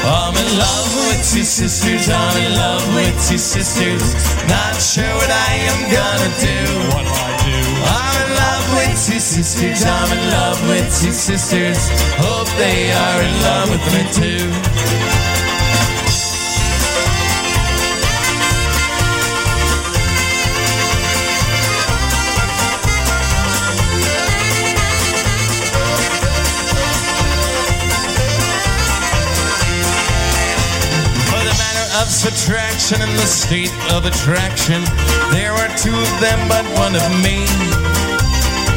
[0.06, 2.08] I'm in love with two sisters.
[2.08, 4.14] I'm in love with two sisters.
[4.46, 6.58] Not sure what I am gonna do.
[6.94, 7.58] What do I do?
[7.82, 9.82] I'm in love with two sisters.
[9.82, 11.78] I'm in love with two sisters.
[12.22, 15.11] Hope they are in love with me too.
[32.02, 34.82] Of subtraction and the state of attraction,
[35.30, 37.46] there are two of them, but one of me.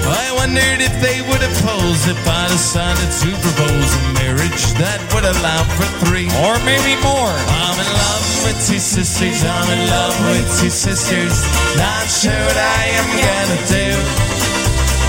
[0.05, 5.25] I wondered if they would oppose if I decided to propose a marriage that would
[5.25, 6.29] allow for three.
[6.45, 7.33] Or maybe more.
[7.65, 11.33] I'm in love with two sisters, I'm in love with two sisters.
[11.81, 13.89] Not sure what I am gonna do.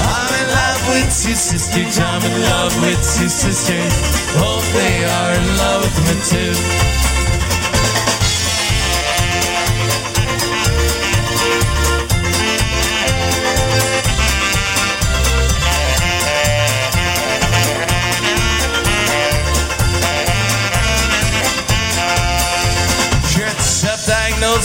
[0.08, 3.92] I'm in love with two sisters, I'm in love with two sisters.
[4.40, 7.15] Hope they are in love with me too.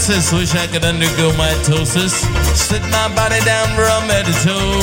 [0.01, 0.33] Self-diagnosis.
[0.33, 2.13] Wish I could undergo mitosis.
[2.55, 4.81] Split my body down from head to toe.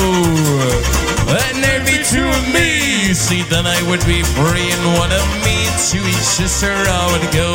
[1.27, 3.13] And there'd be two of me.
[3.13, 7.27] See, then I would be free, and one of me to each sister I would
[7.33, 7.51] go.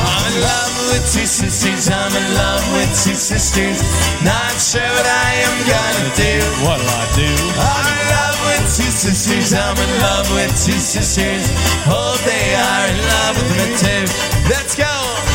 [0.00, 1.90] I'm in love with two sisters.
[1.90, 3.82] I'm in love with two sisters.
[4.24, 6.34] Not sure what I am gonna do.
[6.64, 7.30] What'll I do?
[7.58, 9.52] I'm in love with two sisters.
[9.52, 11.44] I'm in love with two sisters.
[11.84, 14.04] Hope they are in love with me too.
[14.48, 15.29] Let's go.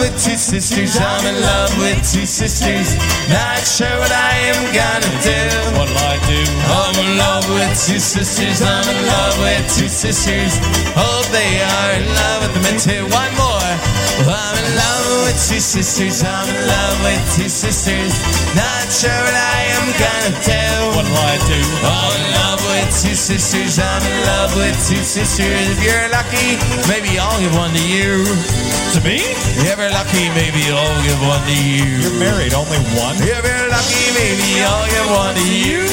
[0.00, 0.96] With two sisters.
[0.96, 2.94] I'm in love with two sisters.
[3.30, 5.40] Not sure what I am gonna do.
[5.74, 6.42] What'll I do?
[6.70, 8.62] I'm in love with two sisters.
[8.62, 10.58] I'm in love with two sisters.
[10.94, 13.02] Hope they are in love with me too.
[13.10, 13.70] One more.
[14.26, 16.22] I'm in love with two sisters.
[16.22, 18.12] I'm in love with two sisters.
[18.54, 20.64] Not sure what I am gonna do.
[20.94, 21.60] What'll I do?
[21.86, 23.78] I'm in love with two sisters.
[23.78, 25.70] I'm in love with two sisters.
[25.74, 28.67] If you're lucky, maybe I'll give one to you.
[28.88, 29.16] To me?
[29.20, 31.84] If you're lucky, maybe I'll give one to you.
[31.84, 33.16] You're married, only one?
[33.16, 35.84] If you're lucky, maybe I'll give one to you.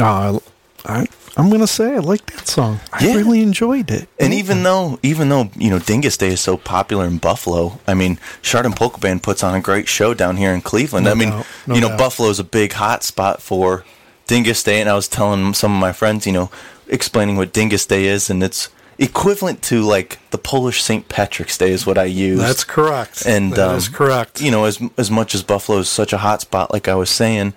[0.00, 0.38] Uh,
[0.84, 1.06] I,
[1.36, 2.80] I'm going to say I like that song.
[2.92, 4.08] I really enjoyed it.
[4.18, 7.94] And even though, even though you know Dyngus Day is so popular in Buffalo, I
[7.94, 11.04] mean, Chardon Polka Band puts on a great show down here in Cleveland.
[11.04, 11.98] No I mean, doubt, no you know, doubt.
[11.98, 13.84] Buffalo's a big hot spot for
[14.26, 16.50] Dyngus Day, and I was telling some of my friends, you know,
[16.88, 21.08] explaining what Dyngus Day is, and it's equivalent to like the Polish St.
[21.08, 22.40] Patrick's Day is what I use.
[22.40, 23.24] That's correct.
[23.26, 24.40] And That um, is correct.
[24.40, 27.10] You know, as as much as Buffalo is such a hot spot, like I was
[27.10, 27.54] saying,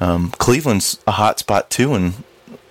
[0.00, 2.14] um, Cleveland's a hot spot too, and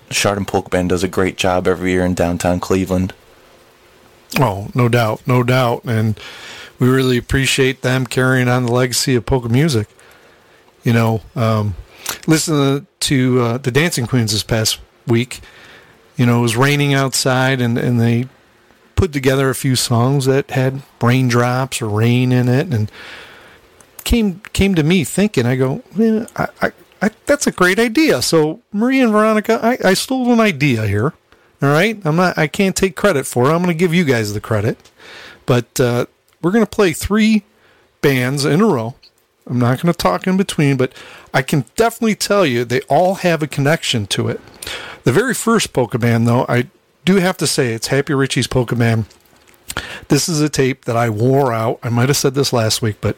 [0.09, 3.13] Chardon Polk Band does a great job every year in downtown Cleveland.
[4.39, 6.19] Oh, no doubt, no doubt, and
[6.79, 9.87] we really appreciate them carrying on the legacy of polka music.
[10.83, 11.75] You know, um,
[12.27, 15.39] listen to uh, the Dancing Queens this past week.
[16.15, 18.27] You know, it was raining outside, and and they
[18.95, 22.91] put together a few songs that had raindrops or rain in it, and
[24.03, 25.45] came came to me thinking.
[25.45, 26.71] I go, yeah, I, I,
[27.01, 28.21] I, that's a great idea.
[28.21, 31.13] So Maria and Veronica, I, I stole an idea here.
[31.61, 32.37] All right, I'm not.
[32.37, 33.53] I can't take credit for it.
[33.53, 34.91] I'm going to give you guys the credit,
[35.45, 36.05] but uh,
[36.41, 37.43] we're going to play three
[38.01, 38.95] bands in a row.
[39.47, 40.93] I'm not going to talk in between, but
[41.33, 44.39] I can definitely tell you they all have a connection to it.
[45.03, 46.67] The very first polka band, though, I
[47.05, 49.05] do have to say it's Happy Richie's Polka Band.
[50.07, 51.79] This is a tape that I wore out.
[51.83, 53.17] I might have said this last week, but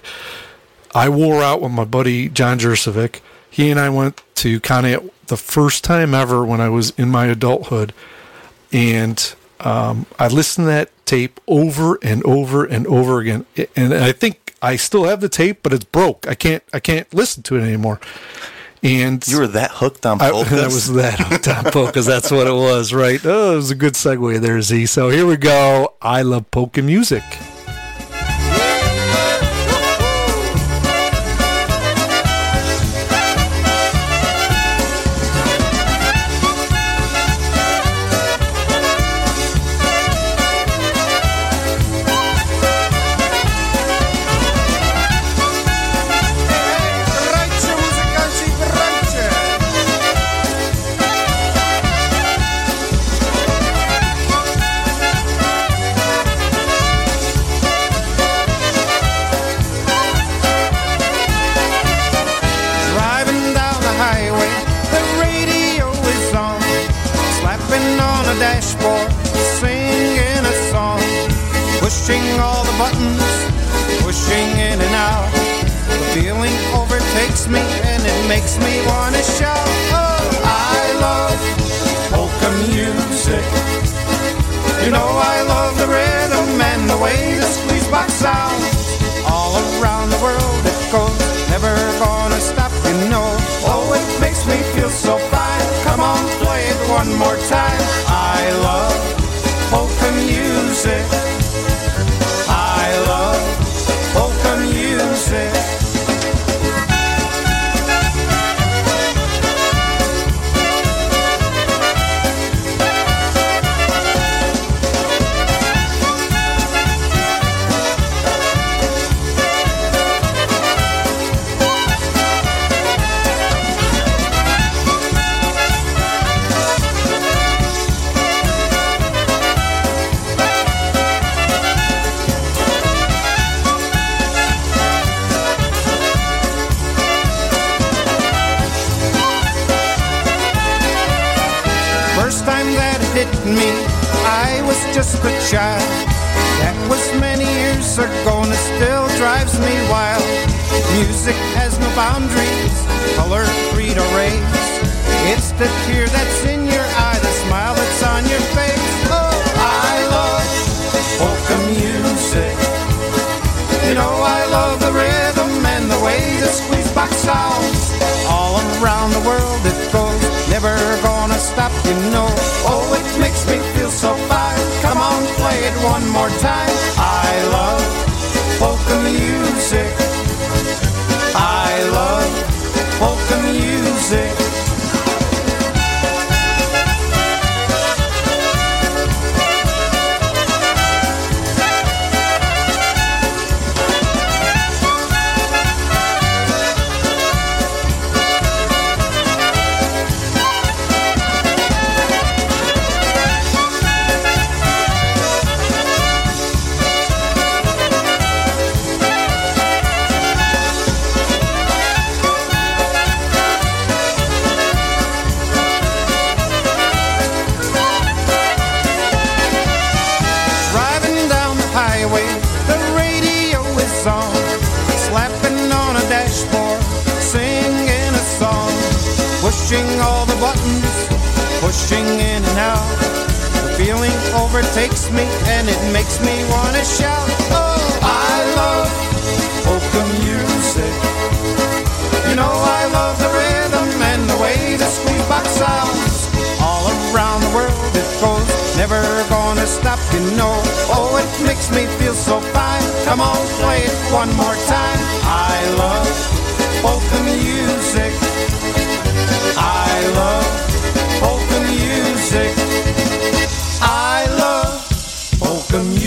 [0.94, 3.20] I wore out with my buddy John Jurcevic.
[3.50, 7.26] He and I went to Conneaut the first time ever when I was in my
[7.26, 7.94] adulthood,
[8.72, 13.46] and um, I listened to that tape over and over and over again.
[13.76, 16.28] And I think I still have the tape, but it's broke.
[16.28, 18.00] I can't I can't listen to it anymore.
[18.82, 20.60] And you were that hooked on I, polkas.
[20.60, 22.08] I was that hooked on polkas.
[22.08, 23.20] That's what it was, right?
[23.24, 24.88] Oh, it was a good segue there, Z.
[24.88, 25.94] So here we go.
[26.02, 27.24] I love polka music.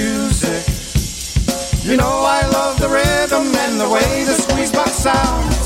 [0.09, 0.65] music.
[1.85, 5.57] You know I love the rhythm and the way the squeeze box sounds.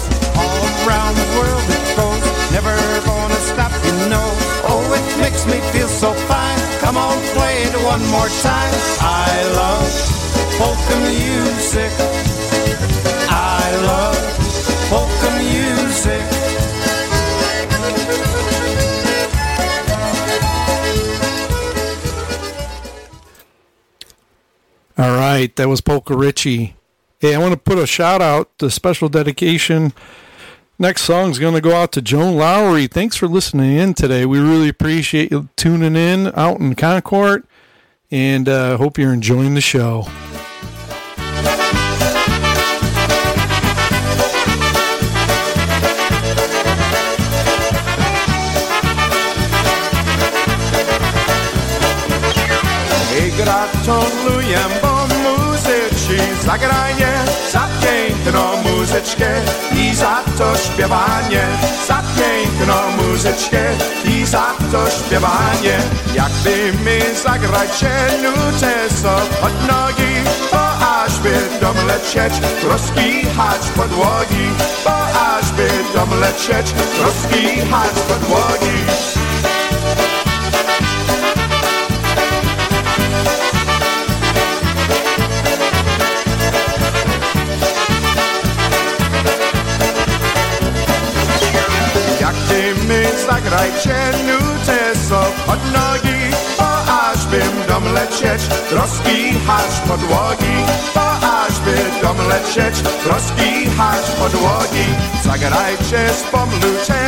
[0.40, 2.24] All around the world it goes,
[2.56, 2.74] never
[3.10, 4.28] gonna stop, you know.
[4.70, 6.60] Oh, it makes me feel so fine.
[6.80, 8.74] Come on, play it one more time.
[9.00, 9.92] I love
[10.58, 11.92] polka music.
[13.28, 14.22] I love
[14.90, 16.41] polka music.
[25.48, 26.76] That was Polka Richie.
[27.18, 29.92] Hey, I want to put a shout out, the special dedication.
[30.78, 32.86] Next song is going to go out to Joan Lowry.
[32.86, 34.24] Thanks for listening in today.
[34.24, 37.44] We really appreciate you tuning in out in Concord,
[38.10, 40.06] and uh, hope you're enjoying the show.
[53.14, 55.01] I gratuluję, bo
[56.12, 57.12] muzyci zagranie
[57.52, 59.30] za piękną muzyczkę
[59.76, 61.44] i za to śpiewanie,
[61.88, 63.62] za piękną muzyczkę
[64.04, 65.78] i za to śpiewanie.
[66.14, 67.84] Jakby my zagrać
[68.22, 70.14] nutę so od nogi,
[70.50, 70.60] to
[71.02, 72.34] aż będą lecieć
[72.68, 74.48] rozkichać podłogi,
[74.84, 79.11] bo aż będą lecieć rozkichać podłogi.
[93.42, 93.94] Zagrajcie
[94.26, 95.22] nutę so
[95.72, 96.20] nogi
[96.58, 98.42] Bo aż będą lecieć.
[98.70, 100.56] Rozkichać podłogi
[100.94, 101.00] Bo
[101.40, 102.74] aż będą lecieć.
[103.06, 104.86] Rozkichać podłogi
[105.24, 107.00] Zagrajcie z pomlucie,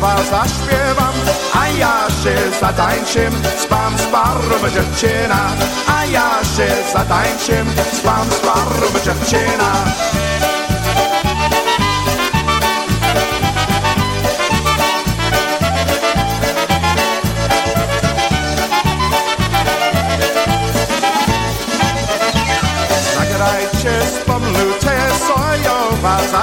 [0.00, 1.14] was zaśpiewam.
[1.54, 5.50] A ja się zatańczym, spam z parą dziewczyna.
[5.88, 9.84] A ja się zatańczym, spam z parą dziewczyna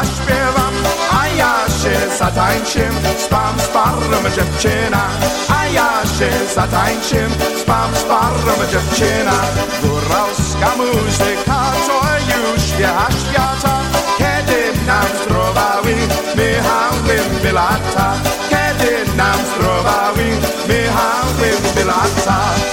[0.03, 0.73] zaśpiewam
[1.21, 2.93] A ja się zatańczym,
[3.25, 5.03] spam z parą dziewczyna.
[5.49, 9.33] A ja się zatańczym, spam z parą dziewczyna.
[9.81, 12.01] Góralska muzyka to
[12.37, 13.81] już świecha świata.
[14.17, 15.95] Kiedy nam zdrowały,
[16.35, 18.13] my hałbym lata
[18.49, 20.25] Kiedy nam zdrowały,
[20.67, 22.70] my hałbym lata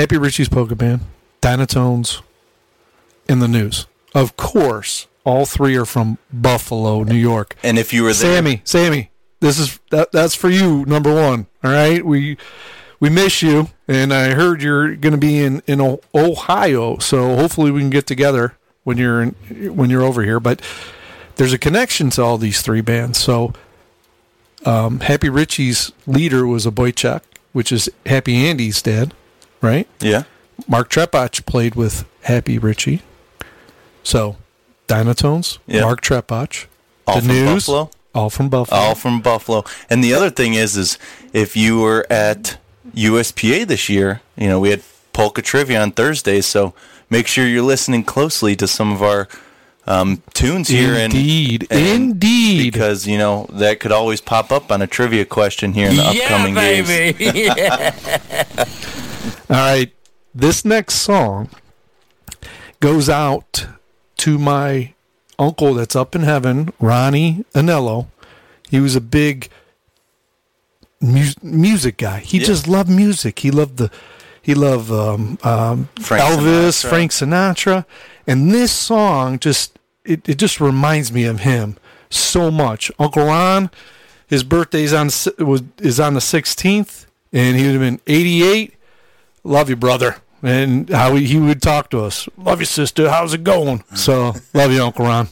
[0.00, 1.02] Happy Richie's Polka Band,
[1.42, 2.22] Dynatones,
[3.28, 3.84] in the Knewz.
[4.14, 7.54] Of course, all three are from Buffalo, New York.
[7.62, 9.10] And if you were there, Sammy, Sammy,
[9.40, 11.48] this is that, that's for you, number one.
[11.62, 12.38] All right, we
[12.98, 17.70] we miss you, and I heard you're going to be in in Ohio, so hopefully
[17.70, 18.54] we can get together
[18.84, 20.40] when you're in, when you're over here.
[20.40, 20.62] But
[21.36, 23.18] there's a connection to all these three bands.
[23.18, 23.52] So,
[24.64, 27.20] um, Happy Richie's leader was a Boychuk,
[27.52, 29.12] which is Happy Andy's dad,
[29.60, 29.86] right?
[30.00, 30.24] Yeah.
[30.68, 33.02] Mark Trepach played with Happy Richie.
[34.02, 34.36] So,
[34.88, 35.82] Dynatones, Yeah.
[35.82, 36.66] Mark Trepach,
[37.06, 37.90] All the from news, Buffalo?
[38.14, 38.80] all from Buffalo.
[38.80, 39.64] all from Buffalo.
[39.88, 40.98] And the other thing is, is
[41.32, 42.58] if you were at
[42.94, 44.82] USPA this year, you know we had
[45.12, 46.74] polka trivia on Thursday, so
[47.08, 49.28] make sure you're listening closely to some of our
[49.86, 50.94] um, tunes here.
[50.94, 51.80] Indeed, and,
[52.12, 55.96] indeed, because you know that could always pop up on a trivia question here in
[55.96, 56.88] the upcoming days.
[59.50, 59.92] All right,
[60.34, 61.50] this next song
[62.78, 63.66] goes out
[64.18, 64.94] to my
[65.38, 68.06] uncle that's up in heaven, Ronnie Anello.
[68.68, 69.48] He was a big
[71.00, 72.20] mu- music guy.
[72.20, 72.46] He Yeah.
[72.46, 73.40] just loved music.
[73.40, 73.90] He loved the
[74.42, 76.88] he loved um, um, Frank Elvis, Sinatra.
[76.88, 77.84] Frank Sinatra,
[78.26, 81.76] and this song just it, it just reminds me of him
[82.08, 82.90] so much.
[82.98, 83.70] Uncle Ron,
[84.26, 85.10] his birthday's on
[85.44, 88.74] was is on the sixteenth, and he would have been eighty eight.
[89.44, 90.16] Love you, brother.
[90.42, 92.28] And how he, he would talk to us.
[92.36, 93.10] Love you, sister.
[93.10, 93.80] How's it going?
[93.80, 93.96] Mm.
[93.96, 95.28] So, love you, Uncle Ron.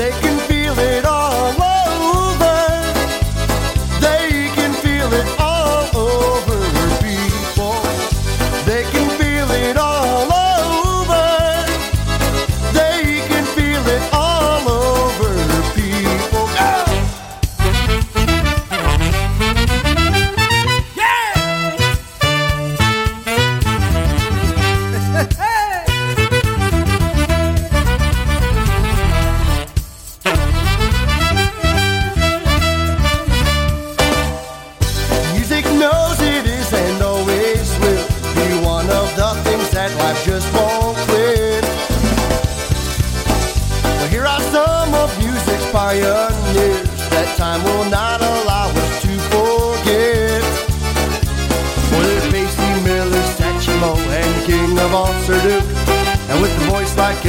[0.00, 0.29] They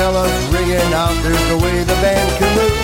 [0.09, 2.80] voice ringing out, there's no way the band can move.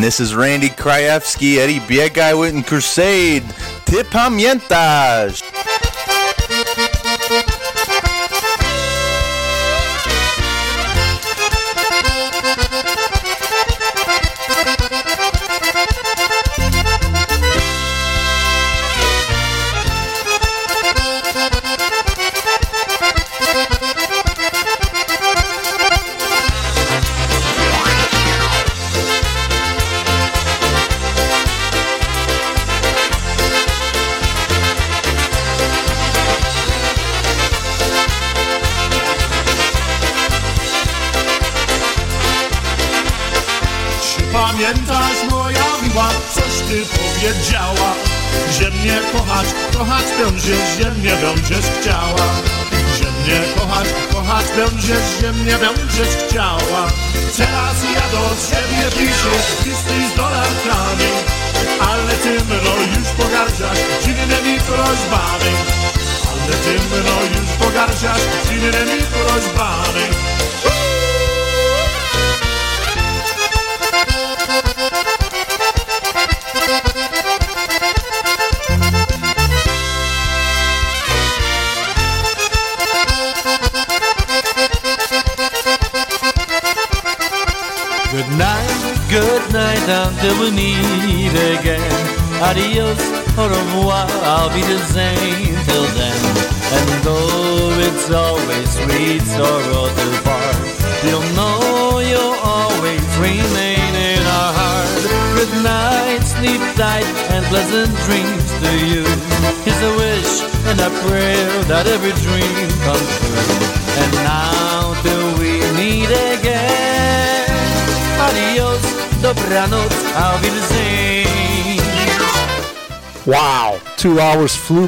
[0.00, 3.44] And this is Randy Krajewski, Eddie Biegaj Witten Crusade.
[3.84, 5.49] Te pamiętasz.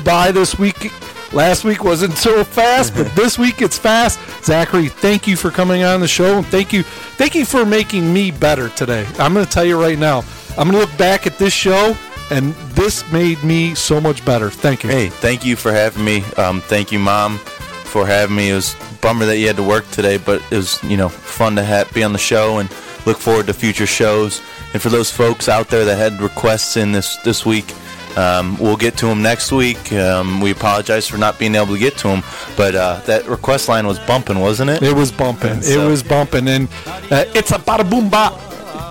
[0.04, 0.92] By this week.
[1.32, 4.20] Last week wasn't so fast, but this week it's fast.
[4.44, 8.12] Zachary, thank you for coming on the show, and thank you, thank you for making
[8.12, 9.06] me better today.
[9.18, 10.24] I'm going to tell you right now,
[10.58, 11.96] I'm going to look back at this show,
[12.30, 14.50] and this made me so much better.
[14.50, 14.90] Thank you.
[14.90, 16.22] Hey, thank you for having me.
[16.36, 18.50] Um, thank you, Mom, for having me.
[18.50, 21.56] It was bummer that you had to work today, but it was you know fun
[21.56, 22.70] to ha- be on the show and
[23.06, 24.42] look forward to future shows.
[24.74, 27.72] And for those folks out there that had requests in this this week,
[28.16, 29.92] um, we'll get to them next week.
[29.92, 32.22] Um, we apologize for not being able to get to them,
[32.56, 34.82] but uh, that request line was bumping, wasn't it?
[34.82, 35.58] It was bumping.
[35.62, 38.38] It was bumping, and uh, it's a bada boom bop.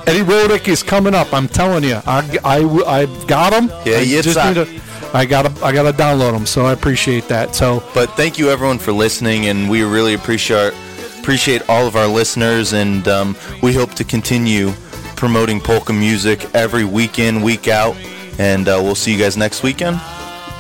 [0.08, 1.32] Eddie Rodick is coming up.
[1.34, 3.70] I'm telling you, I, I, have got him.
[3.86, 4.48] Yeah, I yes, just sir.
[4.48, 4.82] need to.
[5.14, 6.46] I gotta, I gotta download them.
[6.46, 7.54] So I appreciate that.
[7.54, 10.74] So, but thank you everyone for listening, and we really appreciate
[11.20, 14.72] appreciate all of our listeners, and um, we hope to continue
[15.16, 17.96] promoting polka music every weekend, week out,
[18.42, 20.02] and uh, we'll see you guys next weekend.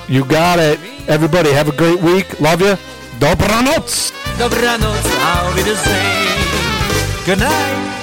[0.08, 0.80] you got it.
[1.08, 2.40] Everybody, have a great week.
[2.40, 2.76] Love you.
[3.18, 3.90] Dobranoc.
[4.38, 7.26] Dobranoc, I'll be the same.
[7.26, 8.01] Good night.